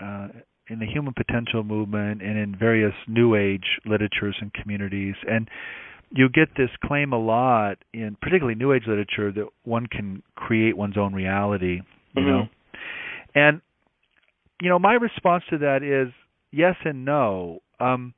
[0.00, 0.28] uh
[0.70, 5.14] in the human potential movement and in various new age literatures and communities.
[5.26, 5.48] And
[6.10, 10.76] you get this claim a lot in particularly new age literature that one can create
[10.76, 11.80] one's own reality
[12.14, 12.30] you mm-hmm.
[12.30, 12.48] know
[13.34, 13.60] and
[14.60, 16.12] you know my response to that is
[16.50, 17.60] yes and no.
[17.80, 18.14] Um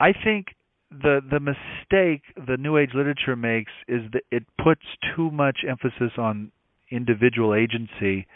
[0.00, 0.46] i think
[0.90, 4.82] the the mistake the new age literature makes is that it puts
[5.16, 6.50] too much emphasis on
[6.90, 8.26] individual agency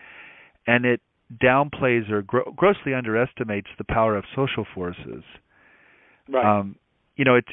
[0.66, 1.00] and it
[1.42, 5.22] downplays or gro- grossly underestimates the power of social forces.
[6.28, 6.60] Right.
[6.60, 6.76] Um
[7.16, 7.48] you know it's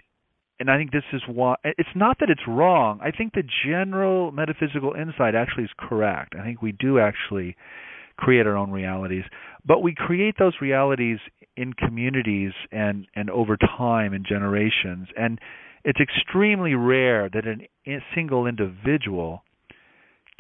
[0.60, 3.00] and I think this is why it's not that it's wrong.
[3.02, 6.34] I think the general metaphysical insight actually is correct.
[6.40, 7.56] I think we do actually
[8.18, 9.24] create our own realities,
[9.66, 11.20] but we create those realities
[11.58, 15.40] in communities and and over time and generations and
[15.86, 19.44] it's extremely rare that an, a single individual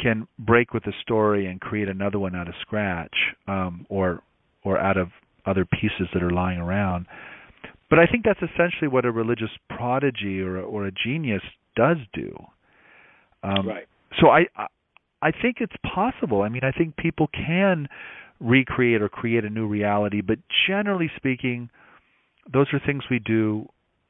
[0.02, 3.16] can break with a story and create another one out of scratch
[3.48, 4.22] um, or
[4.64, 5.10] or out of
[5.46, 7.06] other pieces that are lying around
[7.96, 11.42] but i think that's essentially what a religious prodigy or a, or a genius
[11.76, 12.36] does do
[13.44, 13.88] um, right
[14.20, 14.46] so I,
[15.22, 17.88] I think it's possible i mean i think people can
[18.40, 20.22] recreate or create a new reality.
[20.22, 21.70] But generally speaking,
[22.52, 23.68] those are things we do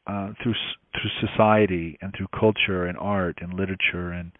[0.07, 0.53] uh, through
[0.93, 4.31] through society and through culture and art and literature and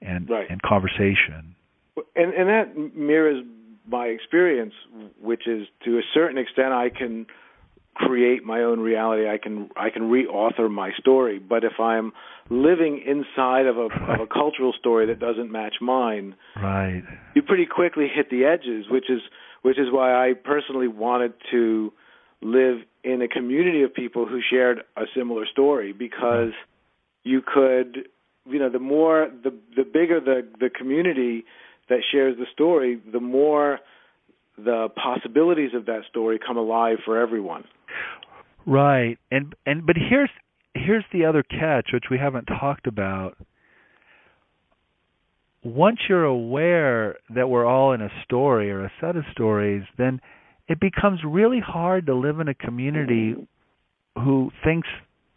[0.00, 0.46] and right.
[0.50, 1.54] and conversation.
[2.14, 3.44] and and that mirrors
[3.88, 4.74] my experience,
[5.20, 7.26] which is to a certain extent I can
[7.96, 9.28] create my own reality.
[9.28, 11.38] I can I can reauthor my story.
[11.38, 12.12] But if I'm
[12.50, 17.02] living inside of a of a cultural story that doesn't match mine, right,
[17.34, 19.20] you pretty quickly hit the edges, which is
[19.62, 21.92] which is why I personally wanted to
[22.42, 26.52] live in a community of people who shared a similar story because
[27.24, 28.08] you could
[28.44, 31.44] you know the more the the bigger the the community
[31.88, 33.80] that shares the story the more
[34.56, 37.64] the possibilities of that story come alive for everyone.
[38.66, 39.18] Right.
[39.30, 40.30] And and but here's
[40.74, 43.36] here's the other catch which we haven't talked about.
[45.62, 50.20] Once you're aware that we're all in a story or a set of stories then
[50.68, 53.34] it becomes really hard to live in a community
[54.16, 54.88] who thinks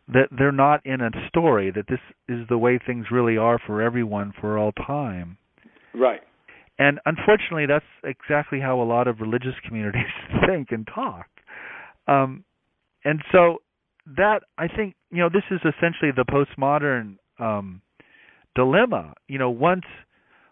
[0.07, 3.81] that they're not in a story that this is the way things really are for
[3.81, 5.37] everyone for all time.
[5.93, 6.21] Right
[6.79, 10.01] and unfortunately that's exactly how a lot of religious communities
[10.47, 11.27] think and talk.
[12.07, 12.43] Um
[13.05, 13.57] and so
[14.17, 17.81] that i think you know this is essentially the postmodern um
[18.55, 19.13] dilemma.
[19.27, 19.85] You know once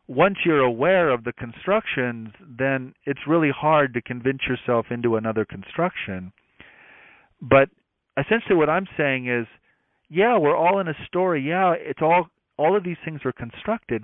[0.07, 5.45] once you're aware of the constructions then it's really hard to convince yourself into another
[5.45, 6.31] construction.
[7.41, 7.69] But
[8.17, 9.45] essentially what I'm saying is,
[10.09, 11.47] yeah, we're all in a story.
[11.47, 14.03] Yeah, it's all all of these things are constructed,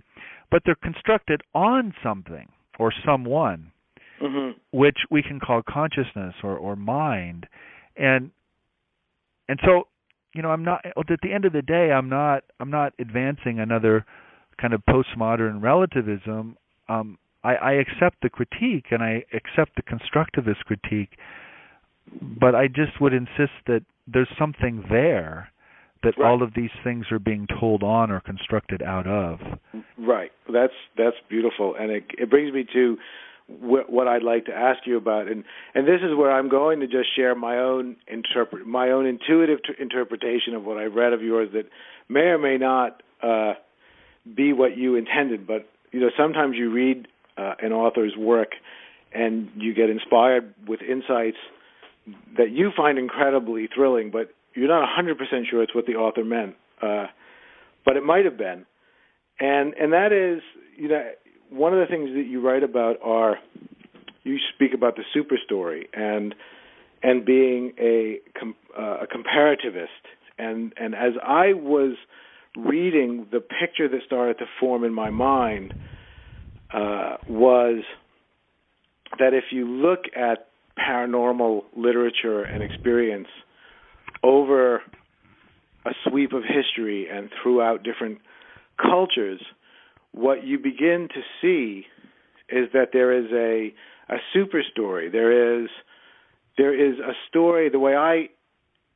[0.54, 2.47] but they're constructed on something
[2.78, 3.72] or someone,
[4.22, 4.51] mm-hmm.
[4.72, 7.47] which we can call consciousness or or mind,
[7.97, 8.30] and
[9.49, 9.88] and so
[10.36, 13.60] you know I'm not at the end of the day I'm not I'm not advancing
[13.60, 14.06] another
[14.62, 16.56] kind of postmodern relativism.
[16.88, 21.18] Um, I, I accept the critique and I accept the constructivist critique,
[22.39, 25.49] but I just would insist that there's something there
[26.04, 26.30] that right.
[26.30, 29.39] all of these things are being told on or constructed out of.
[29.97, 30.32] Right.
[30.51, 32.97] That's that's beautiful, and it it brings me to
[33.47, 35.43] wh- what I'd like to ask you about, and
[35.74, 39.60] and this is where I'm going to just share my own interpret my own intuitive
[39.66, 41.66] t- interpretation of what I've read of yours that
[42.10, 43.54] may or may not uh,
[44.36, 48.49] be what you intended, but you know sometimes you read uh, an author's work
[49.14, 51.38] and you get inspired with insights
[52.38, 55.16] that you find incredibly thrilling, but you're not 100%
[55.49, 56.56] sure it's what the author meant.
[56.82, 57.08] Uh,
[57.86, 58.66] but it might have been.
[59.39, 60.41] And and that is,
[60.78, 61.04] you know,
[61.49, 63.39] one of the things that you write about are
[64.24, 66.36] you speak about the super story and
[67.01, 69.88] and being a com, uh, a comparativist.
[70.38, 71.95] And and as I was
[72.56, 75.74] reading, the picture that started to form in my mind
[76.74, 77.84] uh, was
[79.20, 80.47] that if you look at
[80.78, 83.28] paranormal literature and experience
[84.24, 84.82] over
[85.86, 88.19] a sweep of history and throughout different
[88.82, 89.41] cultures,
[90.11, 91.86] what you begin to see
[92.49, 93.74] is that there is a
[94.13, 95.09] a super story.
[95.09, 95.69] There is
[96.57, 97.69] there is a story.
[97.69, 98.30] The way I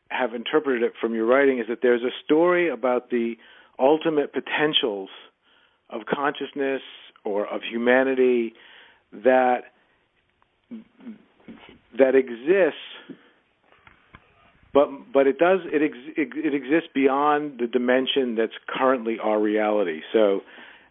[0.09, 3.35] have interpreted it from your writing is that there's a story about the
[3.79, 5.09] ultimate potentials
[5.89, 6.81] of consciousness
[7.23, 8.53] or of humanity
[9.11, 9.63] that
[11.97, 13.17] that exists
[14.73, 19.39] but but it does it ex, it, it exists beyond the dimension that's currently our
[19.39, 20.01] reality.
[20.13, 20.41] So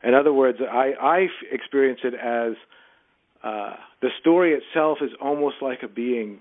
[0.02, 2.54] in other words i i experience it as
[3.42, 6.40] uh, the story itself is almost like a being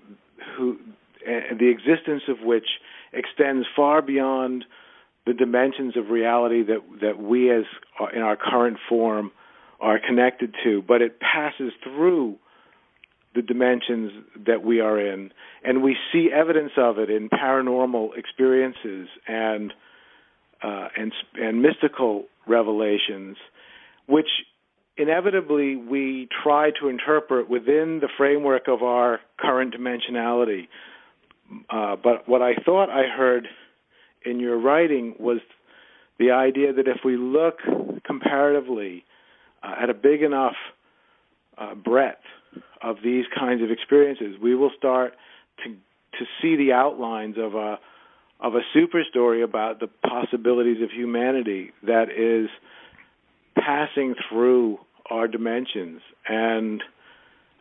[0.56, 0.78] who
[1.26, 2.66] and the existence of which
[3.12, 4.64] extends far beyond
[5.26, 7.64] the dimensions of reality that that we as
[8.00, 9.32] uh, in our current form
[9.80, 10.82] are connected to.
[10.86, 12.38] But it passes through
[13.36, 14.10] the dimensions
[14.46, 15.30] that we are in,
[15.62, 19.72] and we see evidence of it in paranormal experiences and
[20.62, 23.36] uh, and and mystical revelations,
[24.06, 24.28] which
[24.96, 30.66] inevitably we try to interpret within the framework of our current dimensionality.
[31.68, 33.46] Uh, but what I thought I heard
[34.24, 35.38] in your writing was
[36.18, 37.58] the idea that if we look
[38.04, 39.04] comparatively
[39.62, 40.54] uh, at a big enough
[41.58, 42.24] uh, breadth
[42.82, 45.14] of these kinds of experiences, we will start
[45.64, 45.74] to
[46.18, 47.78] to see the outlines of a
[48.40, 52.50] of a super story about the possibilities of humanity that is
[53.56, 54.78] passing through
[55.10, 56.00] our dimensions.
[56.28, 56.82] And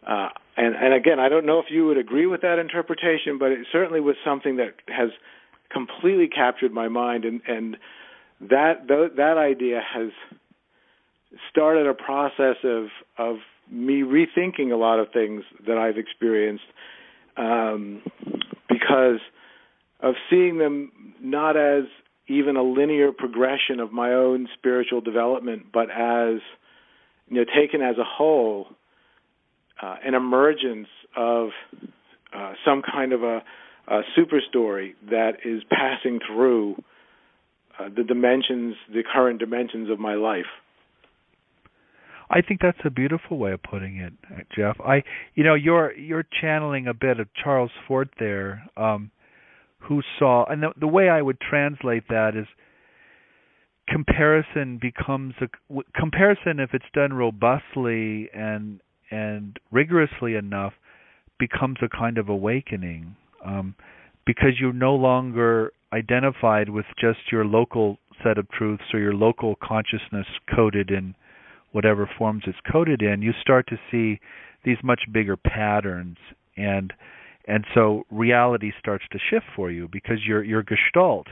[0.06, 3.52] uh, and and again I don't know if you would agree with that interpretation but
[3.52, 5.10] it certainly was something that has
[5.72, 7.26] completely captured my mind.
[7.26, 7.78] And and
[8.42, 10.10] that that idea has
[11.50, 12.88] started a process of
[13.18, 13.38] of
[13.72, 16.64] me rethinking a lot of things that I've experienced
[17.38, 18.02] um,
[18.70, 19.20] because
[20.00, 20.92] of seeing them
[21.22, 21.84] not as
[22.28, 26.40] even a linear progression of my own spiritual development, but as
[27.28, 28.68] you know, taken as a whole,
[29.82, 31.50] uh, an emergence of
[32.36, 33.44] uh, some kind of a,
[33.88, 36.76] a super story that is passing through
[37.80, 40.46] uh, the dimensions, the current dimensions of my life.
[42.30, 44.14] I think that's a beautiful way of putting it,
[44.56, 44.78] Jeff.
[44.82, 45.04] I,
[45.36, 49.12] you know, you're you're channeling a bit of Charles Fort there, um,
[49.80, 52.48] who saw, and the, the way I would translate that is
[53.88, 60.74] comparison becomes a comparison if it's done robustly and and rigorously enough
[61.40, 63.16] becomes a kind of awakening
[63.46, 63.76] um,
[64.26, 69.56] because you're no longer identified with just your local set of truths or your local
[69.62, 71.14] consciousness coded in
[71.76, 74.18] whatever forms it's coded in you start to see
[74.64, 76.18] these much bigger patterns
[76.56, 76.94] and
[77.48, 81.28] and so reality starts to shift for you because your your gestalt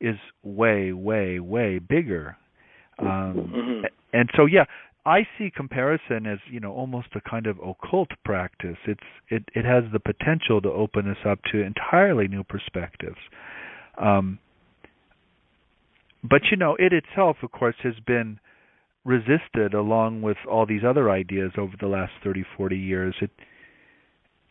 [0.00, 2.38] is way way way bigger
[2.98, 3.84] um mm-hmm.
[4.14, 4.64] and so yeah
[5.04, 8.76] I see comparison as you know almost a kind of occult practice.
[8.88, 13.20] It's it it has the potential to open us up to entirely new perspectives.
[13.98, 14.40] Um,
[16.28, 18.40] but you know, it itself, of course, has been
[19.06, 23.14] resisted along with all these other ideas over the last 30, 40 years.
[23.20, 23.30] It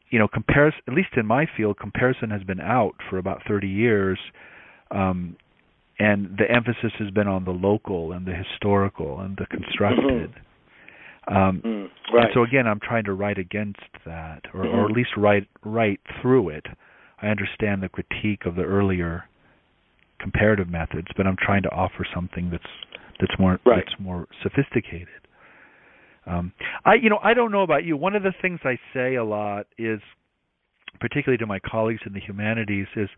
[0.09, 3.67] you know, comparison at least in my field, comparison has been out for about 30
[3.67, 4.19] years.
[4.91, 5.35] Um,
[5.97, 10.31] and the emphasis has been on the local and the historical and the constructed.
[10.31, 11.35] Mm-hmm.
[11.35, 12.25] Um, mm, right.
[12.25, 14.75] And so again, I'm trying to write against that, or, mm-hmm.
[14.75, 16.65] or at least write write through it.
[17.21, 19.23] I understand the critique of the earlier
[20.19, 22.63] comparative methods, but I'm trying to offer something that's
[23.20, 23.84] that's more right.
[23.86, 25.07] that's more sophisticated.
[26.28, 26.53] Um,
[26.84, 27.97] I you know I don't know about you.
[27.97, 29.99] One of the things I say a lot is,
[30.99, 33.09] particularly to my colleagues in the humanities, is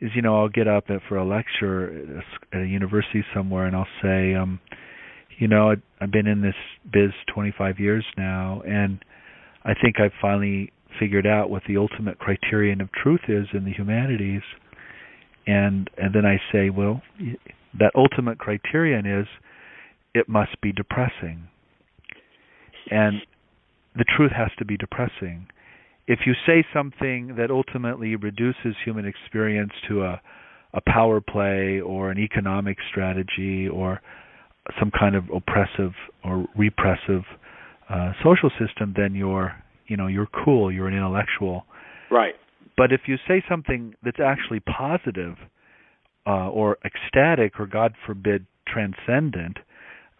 [0.00, 3.24] is you know I'll get up at, for a lecture at a, at a university
[3.34, 4.60] somewhere and I'll say, um,
[5.40, 6.54] you know, I, I've been in this
[6.92, 9.02] biz 25 years now, and
[9.64, 13.72] I think I've finally figured out what the ultimate criterion of truth is in the
[13.72, 14.42] humanities.
[15.46, 17.00] And and then I say, well,
[17.78, 19.26] that ultimate criterion is
[20.14, 21.48] it must be depressing.
[22.90, 23.22] And
[23.94, 25.46] the truth has to be depressing
[26.10, 30.20] if you say something that ultimately reduces human experience to a
[30.72, 34.00] a power play or an economic strategy or
[34.78, 35.92] some kind of oppressive
[36.24, 37.22] or repressive
[37.88, 39.52] uh, social system, then you're
[39.86, 41.64] you know you're cool, you're an intellectual.
[42.10, 42.34] Right.
[42.76, 45.36] But if you say something that's actually positive
[46.30, 49.58] uh, or ecstatic or God forbid transcendent,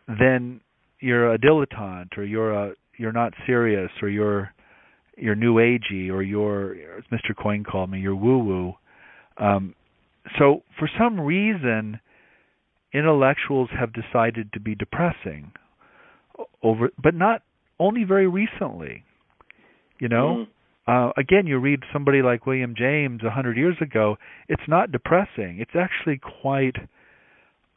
[0.08, 0.61] then
[0.98, 4.52] you're a dilettante or you're a you're not serious or you're
[5.16, 7.36] you're new agey or you're as Mr.
[7.40, 8.74] Coyne called me, you're woo woo.
[9.38, 9.74] Um,
[10.38, 12.00] so for some reason,
[12.92, 15.52] intellectuals have decided to be depressing
[16.62, 17.42] over, but not
[17.78, 19.04] only very recently.
[20.00, 20.50] You know, mm-hmm.
[20.91, 24.16] Uh, again, you read somebody like William James a hundred years ago.
[24.49, 25.61] It's not depressing.
[25.61, 26.74] It's actually quite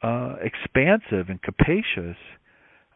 [0.02, 2.16] uh, expansive and capacious.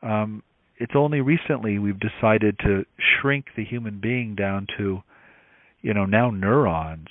[0.03, 0.43] Um,
[0.79, 5.03] it's only recently we've decided to shrink the human being down to
[5.83, 7.09] you know now neurons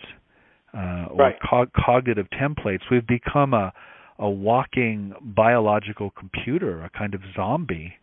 [0.74, 1.36] uh, or right.
[1.50, 3.72] co- cognitive templates we've become a
[4.20, 7.94] a walking biological computer a kind of zombie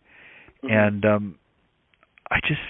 [0.63, 0.73] mm-hmm.
[0.73, 1.35] and um
[2.31, 2.61] i just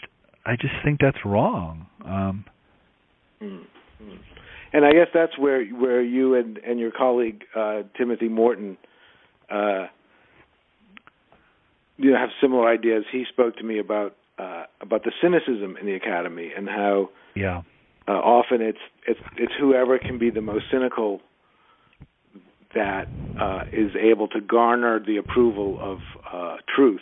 [0.46, 2.44] i just think that's wrong um
[4.72, 8.76] and i guess that's where where you and and your colleague uh timothy morton
[9.50, 9.86] uh
[11.96, 13.04] you know have similar ideas.
[13.10, 17.62] He spoke to me about uh, about the cynicism in the academy and how yeah
[18.08, 21.20] uh, often it's it's it's whoever can be the most cynical
[22.74, 23.06] that
[23.40, 25.98] uh, is able to garner the approval of
[26.32, 27.00] uh, truth.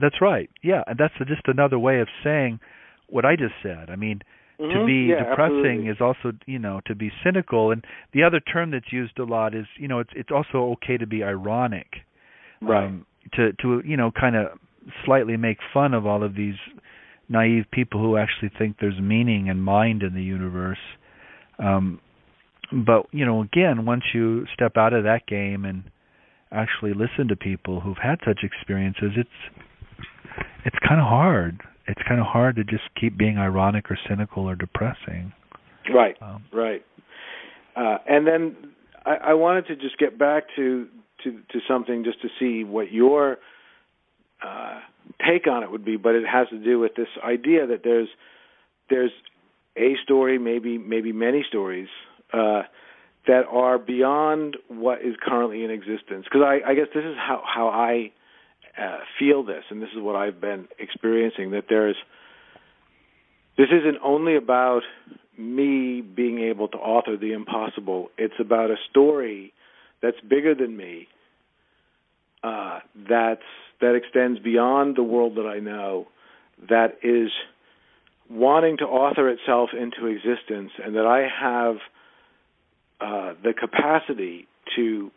[0.00, 0.50] That's right.
[0.62, 2.60] Yeah, and that's just another way of saying
[3.08, 3.90] what I just said.
[3.90, 4.22] I mean,
[4.60, 4.78] mm-hmm.
[4.78, 5.88] to be yeah, depressing absolutely.
[5.88, 7.70] is also, you know, to be cynical.
[7.70, 10.96] And the other term that's used a lot is, you know, it's it's also okay
[10.96, 11.86] to be ironic
[12.60, 12.86] right.
[12.86, 14.58] um, to to you know kind of
[15.04, 16.56] slightly make fun of all of these
[17.28, 20.78] naive people who actually think there's meaning and mind in the universe.
[21.58, 22.00] Um,
[22.72, 25.84] but you know, again, once you step out of that game and
[26.52, 29.64] actually listen to people who've had such experiences, it's
[30.64, 31.62] it's kind of hard.
[31.86, 35.32] It's kind of hard to just keep being ironic or cynical or depressing.
[35.92, 36.16] Right.
[36.22, 36.84] Um, right.
[37.76, 38.56] Uh, and then
[39.04, 40.88] I, I wanted to just get back to
[41.24, 43.38] to to something just to see what your
[44.42, 44.80] uh,
[45.26, 48.08] take on it would be, but it has to do with this idea that there's
[48.90, 49.10] there's
[49.76, 51.88] a story, maybe maybe many stories
[52.32, 52.62] uh,
[53.26, 56.24] that are beyond what is currently in existence.
[56.24, 58.12] Because I, I guess this is how how I
[58.80, 61.52] uh, feel this, and this is what I've been experiencing.
[61.52, 61.96] That there's
[63.56, 64.82] this isn't only about
[65.38, 68.08] me being able to author the impossible.
[68.18, 69.52] It's about a story
[70.02, 71.08] that's bigger than me.
[72.42, 73.42] Uh, that's
[73.80, 76.08] that extends beyond the world that I know.
[76.68, 77.30] That is
[78.30, 81.76] wanting to author itself into existence, and that I have
[83.00, 84.46] uh, the capacity
[84.76, 85.10] to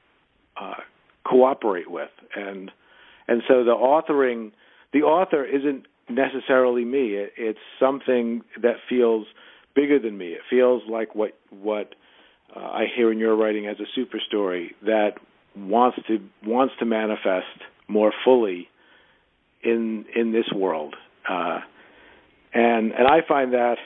[0.60, 0.76] uh,
[1.24, 2.72] cooperate with, and
[3.28, 4.52] and so the authoring,
[4.94, 7.16] the author isn't necessarily me.
[7.16, 9.28] It, it's something that feels
[9.76, 10.28] bigger than me.
[10.30, 11.96] It feels like what what
[12.56, 15.14] uh, I hear in your writing as a super story that
[15.56, 18.70] wants to wants to manifest more fully
[19.64, 20.96] in in this world.
[21.30, 21.60] Uh,
[22.54, 23.78] and and I find that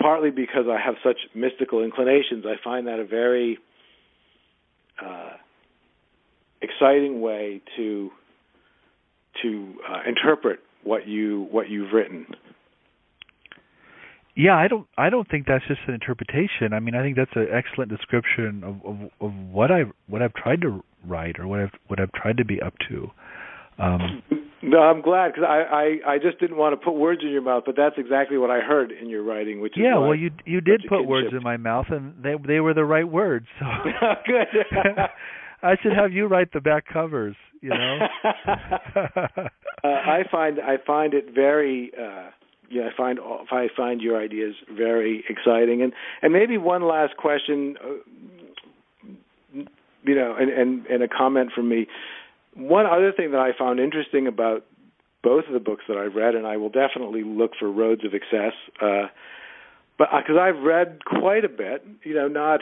[0.00, 3.58] partly because I have such mystical inclinations, I find that a very
[5.02, 5.30] uh,
[6.68, 8.10] exciting way to
[9.42, 12.26] to uh, interpret what you what you've written.
[14.34, 16.72] Yeah, I don't I don't think that's just an interpretation.
[16.72, 20.34] I mean, I think that's an excellent description of of, of what I what I've
[20.34, 23.10] tried to write or what I've what I've tried to be up to.
[23.78, 24.22] Um,
[24.62, 27.42] no, I'm glad because I, I I just didn't want to put words in your
[27.42, 29.98] mouth, but that's exactly what I heard in your writing, which is yeah.
[29.98, 33.08] Well, you you did put words in my mouth, and they they were the right
[33.08, 33.46] words.
[33.58, 33.66] So
[34.26, 34.46] good.
[35.62, 37.36] I should have you write the back covers.
[37.60, 37.98] You know.
[38.46, 39.48] uh,
[39.84, 41.92] I find I find it very.
[41.98, 42.30] uh
[42.68, 45.92] yeah, I find I find your ideas very exciting, and
[46.22, 49.62] and maybe one last question, uh,
[50.02, 51.86] you know, and, and and a comment from me.
[52.56, 54.64] One other thing that I found interesting about
[55.22, 58.14] both of the books that I've read, and I will definitely look for Roads of
[58.14, 59.08] Excess, uh,
[59.98, 62.60] but because uh, I've read quite a bit, you know, not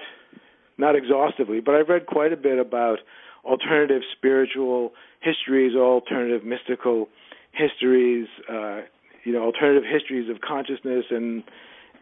[0.78, 2.98] not exhaustively, but I've read quite a bit about
[3.44, 7.08] alternative spiritual histories, alternative mystical
[7.52, 8.80] histories, uh,
[9.24, 11.42] you know alternative histories of consciousness and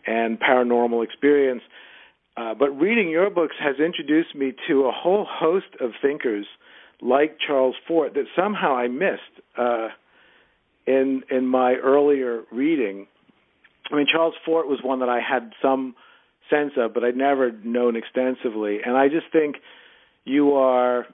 [0.06, 1.62] and paranormal experience.
[2.36, 6.46] Uh, but reading your books has introduced me to a whole host of thinkers
[7.00, 9.88] like Charles Fort that somehow I missed uh,
[10.86, 13.06] in in my earlier reading.
[13.90, 15.94] I mean, Charles Fort was one that I had some
[16.52, 18.78] sense of, but I'd never known extensively.
[18.84, 19.56] And I just think
[20.24, 21.06] you are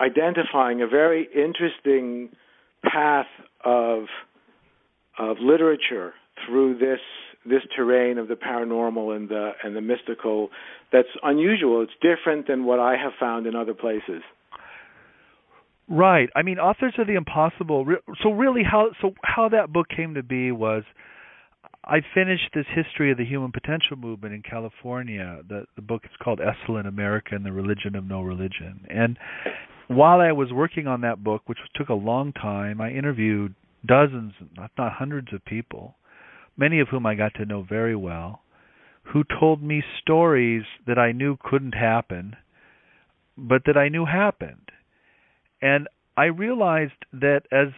[0.00, 2.30] identifying a very interesting
[2.82, 3.26] path
[3.64, 4.04] of
[5.18, 6.12] of literature
[6.46, 7.00] through this
[7.48, 10.50] this terrain of the paranormal and the and the mystical
[10.92, 11.82] that's unusual.
[11.82, 14.22] It's different than what I have found in other places.
[15.88, 16.28] Right.
[16.34, 17.86] I mean, authors of the impossible.
[18.22, 20.82] So really, how so how that book came to be was
[21.86, 25.42] I finished this history of the human potential movement in California.
[25.48, 28.84] The the book is called Esalen America and the Religion of No Religion.
[28.90, 29.16] And
[29.86, 33.54] while I was working on that book, which took a long time, I interviewed
[33.86, 35.94] dozens, if not hundreds of people,
[36.56, 38.40] many of whom I got to know very well,
[39.12, 42.34] who told me stories that I knew couldn't happen,
[43.38, 44.70] but that I knew happened.
[45.62, 47.68] And I realized that as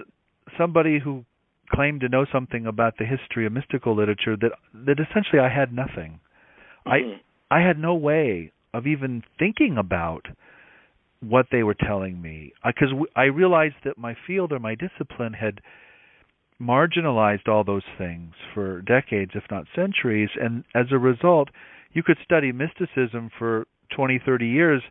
[0.57, 1.27] somebody who
[1.71, 5.73] claimed to know something about the history of mystical literature that that essentially I had
[5.73, 6.21] nothing.
[6.87, 7.21] Mm-hmm.
[7.51, 10.27] I I had no way of even thinking about
[11.21, 15.33] what they were telling me because I, I realized that my field or my discipline
[15.33, 15.61] had
[16.61, 21.49] marginalized all those things for decades, if not centuries, and as a result,
[21.93, 24.83] you could study mysticism for 20, 30 years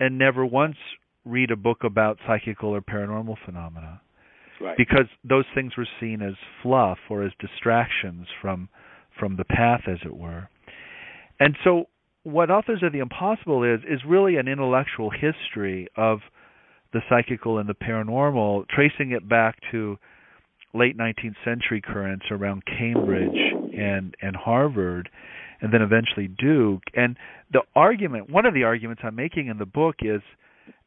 [0.00, 0.76] and never once
[1.24, 4.00] read a book about psychical or paranormal phenomena.
[4.60, 4.76] Right.
[4.76, 8.68] Because those things were seen as fluff or as distractions from
[9.18, 10.48] from the path as it were.
[11.40, 11.86] And so
[12.22, 16.20] what Authors of the Impossible is is really an intellectual history of
[16.92, 19.98] the psychical and the paranormal, tracing it back to
[20.74, 23.38] late 19th century currents around Cambridge
[23.76, 25.08] and and Harvard
[25.60, 27.16] and then eventually Duke and
[27.52, 30.20] the argument one of the arguments I'm making in the book is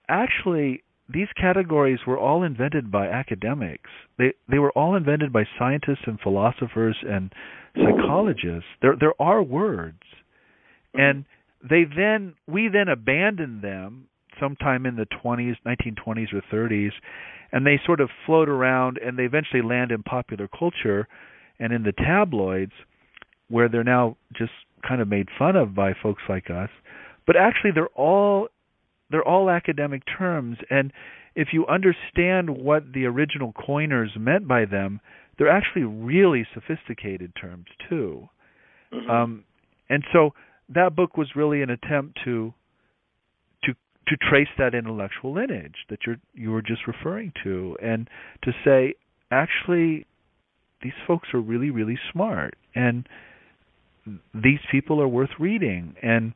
[0.07, 0.83] actually
[1.13, 3.89] these categories were all invented by academics.
[4.17, 7.31] They they were all invented by scientists and philosophers and
[7.75, 8.69] psychologists.
[8.81, 10.01] There there are words.
[10.95, 10.99] Mm-hmm.
[11.01, 11.25] And
[11.69, 14.07] they then we then abandoned them
[14.39, 16.91] sometime in the 20s 1920s or 30s
[17.51, 21.07] and they sort of float around and they eventually land in popular culture
[21.59, 22.71] and in the tabloids
[23.49, 24.51] where they're now just
[24.87, 26.69] kind of made fun of by folks like us.
[27.27, 28.47] But actually they're all
[29.11, 30.91] they're all academic terms and
[31.35, 34.99] if you understand what the original coiners meant by them
[35.37, 38.27] they're actually really sophisticated terms too
[38.93, 39.09] mm-hmm.
[39.09, 39.43] um,
[39.89, 40.31] and so
[40.69, 42.53] that book was really an attempt to
[43.63, 43.73] to
[44.07, 48.09] to trace that intellectual lineage that you're you were just referring to and
[48.43, 48.93] to say
[49.31, 50.05] actually
[50.81, 53.07] these folks are really really smart and
[54.33, 56.33] these people are worth reading and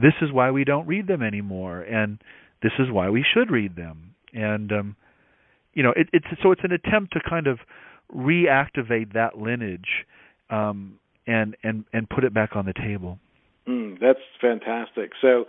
[0.00, 2.18] this is why we don't read them anymore and
[2.62, 4.14] this is why we should read them.
[4.32, 4.96] And um
[5.74, 7.58] you know it, it's so it's an attempt to kind of
[8.14, 10.06] reactivate that lineage
[10.50, 13.18] um and and and put it back on the table.
[13.68, 15.12] Mm, that's fantastic.
[15.20, 15.44] So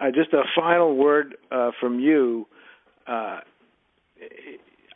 [0.00, 2.46] uh, just a final word uh, from you.
[3.06, 3.40] Uh,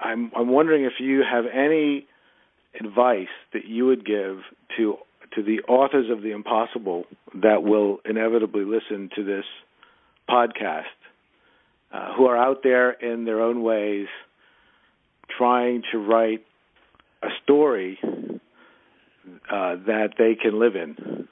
[0.01, 2.07] I'm I'm wondering if you have any
[2.81, 4.39] advice that you would give
[4.77, 4.97] to
[5.35, 7.05] to the authors of the impossible
[7.35, 9.45] that will inevitably listen to this
[10.29, 10.83] podcast,
[11.93, 14.07] uh, who are out there in their own ways
[15.37, 16.45] trying to write
[17.23, 21.29] a story uh, that they can live in.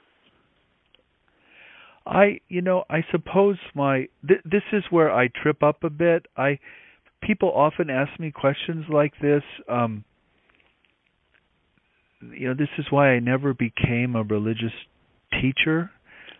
[2.05, 6.25] I, you know, I suppose my th- this is where I trip up a bit.
[6.35, 6.59] I
[7.21, 9.43] people often ask me questions like this.
[9.69, 10.03] Um,
[12.35, 14.73] you know, this is why I never became a religious
[15.31, 15.91] teacher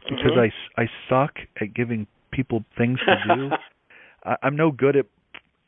[0.09, 0.51] because mm-hmm.
[0.77, 3.49] I I suck at giving people things to do.
[4.23, 5.05] I, I'm no good at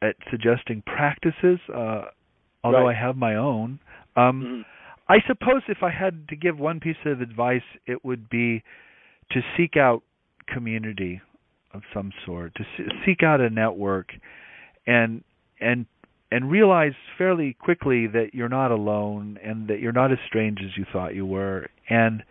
[0.01, 2.05] at suggesting practices, uh,
[2.63, 2.95] although right.
[2.95, 3.79] I have my own.
[4.15, 4.61] Um, mm-hmm.
[5.07, 8.63] I suppose if I had to give one piece of advice, it would be
[9.31, 10.03] to seek out
[10.47, 11.21] community
[11.73, 12.63] of some sort, to
[13.05, 14.09] seek out a network,
[14.85, 15.23] and
[15.59, 15.85] and
[16.33, 20.75] and realize fairly quickly that you're not alone and that you're not as strange as
[20.75, 22.23] you thought you were and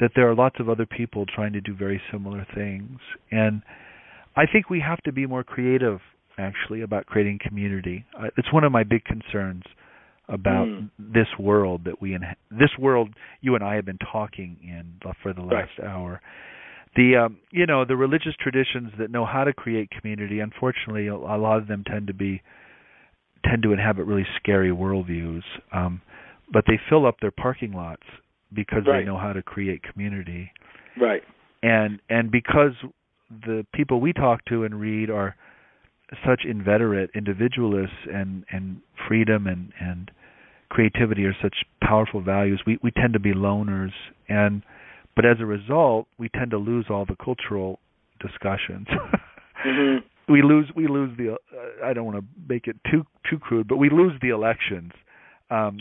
[0.00, 2.98] that there are lots of other people trying to do very similar things
[3.30, 3.62] and
[4.36, 5.98] i think we have to be more creative
[6.36, 9.62] actually about creating community uh, it's one of my big concerns
[10.28, 10.90] about mm.
[10.98, 12.20] this world that we in
[12.50, 13.08] this world
[13.40, 15.88] you and I have been talking in for the last right.
[15.88, 16.20] hour
[16.96, 21.14] the um you know the religious traditions that know how to create community unfortunately a,
[21.14, 22.42] a lot of them tend to be
[23.44, 26.00] tend to inhabit really scary worldviews, um,
[26.52, 28.02] but they fill up their parking lots
[28.52, 29.00] because right.
[29.00, 30.50] they know how to create community.
[31.00, 31.22] Right.
[31.62, 32.72] And and because
[33.30, 35.36] the people we talk to and read are
[36.26, 40.10] such inveterate individualists and and freedom and and
[40.70, 43.92] creativity are such powerful values we we tend to be loners
[44.28, 44.62] and
[45.14, 47.78] but as a result we tend to lose all the cultural
[48.20, 48.86] discussions
[49.66, 49.98] mm-hmm
[50.28, 53.68] we lose we lose the uh, I don't want to make it too too crude,
[53.68, 54.92] but we lose the elections.
[55.50, 55.78] Um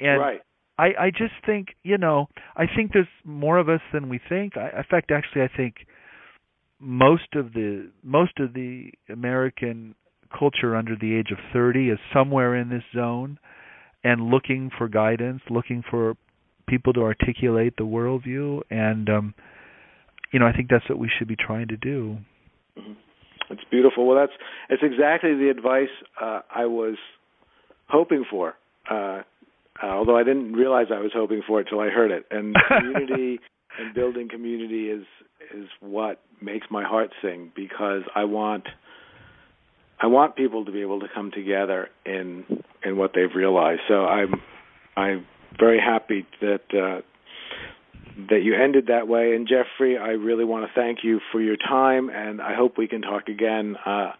[0.00, 0.40] and right.
[0.78, 4.56] I I just think, you know, I think there's more of us than we think.
[4.56, 5.86] I, in fact actually I think
[6.80, 9.94] most of the most of the American
[10.36, 13.38] culture under the age of 30 is somewhere in this zone
[14.02, 16.16] and looking for guidance, looking for
[16.68, 19.34] people to articulate the worldview and um
[20.32, 22.18] you know, I think that's what we should be trying to do.
[22.78, 22.92] Mm-hmm.
[23.50, 24.06] It's beautiful.
[24.06, 24.32] Well, that's
[24.68, 25.88] it's exactly the advice
[26.20, 26.96] uh, I was
[27.88, 28.54] hoping for.
[28.90, 29.22] Uh,
[29.82, 32.26] uh, although I didn't realize I was hoping for it till I heard it.
[32.30, 33.40] And community
[33.78, 35.04] and building community is
[35.54, 38.64] is what makes my heart sing because I want
[40.00, 42.44] I want people to be able to come together in
[42.84, 43.82] in what they've realized.
[43.88, 44.34] So I'm
[44.96, 45.26] I'm
[45.58, 47.00] very happy that uh,
[48.28, 49.34] that you ended that way.
[49.34, 52.88] And Jeffrey, I really want to thank you for your time, and I hope we
[52.88, 53.76] can talk again.
[53.84, 54.12] Uh,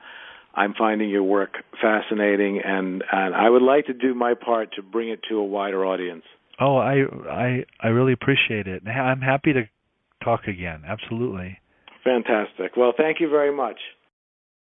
[0.54, 4.82] I'm finding your work fascinating, and and I would like to do my part to
[4.82, 6.24] bring it to a wider audience.
[6.58, 8.86] Oh, I I I really appreciate it.
[8.86, 9.68] I'm happy to
[10.24, 10.82] talk again.
[10.86, 11.58] Absolutely.
[12.04, 12.76] Fantastic.
[12.76, 13.78] Well, thank you very much.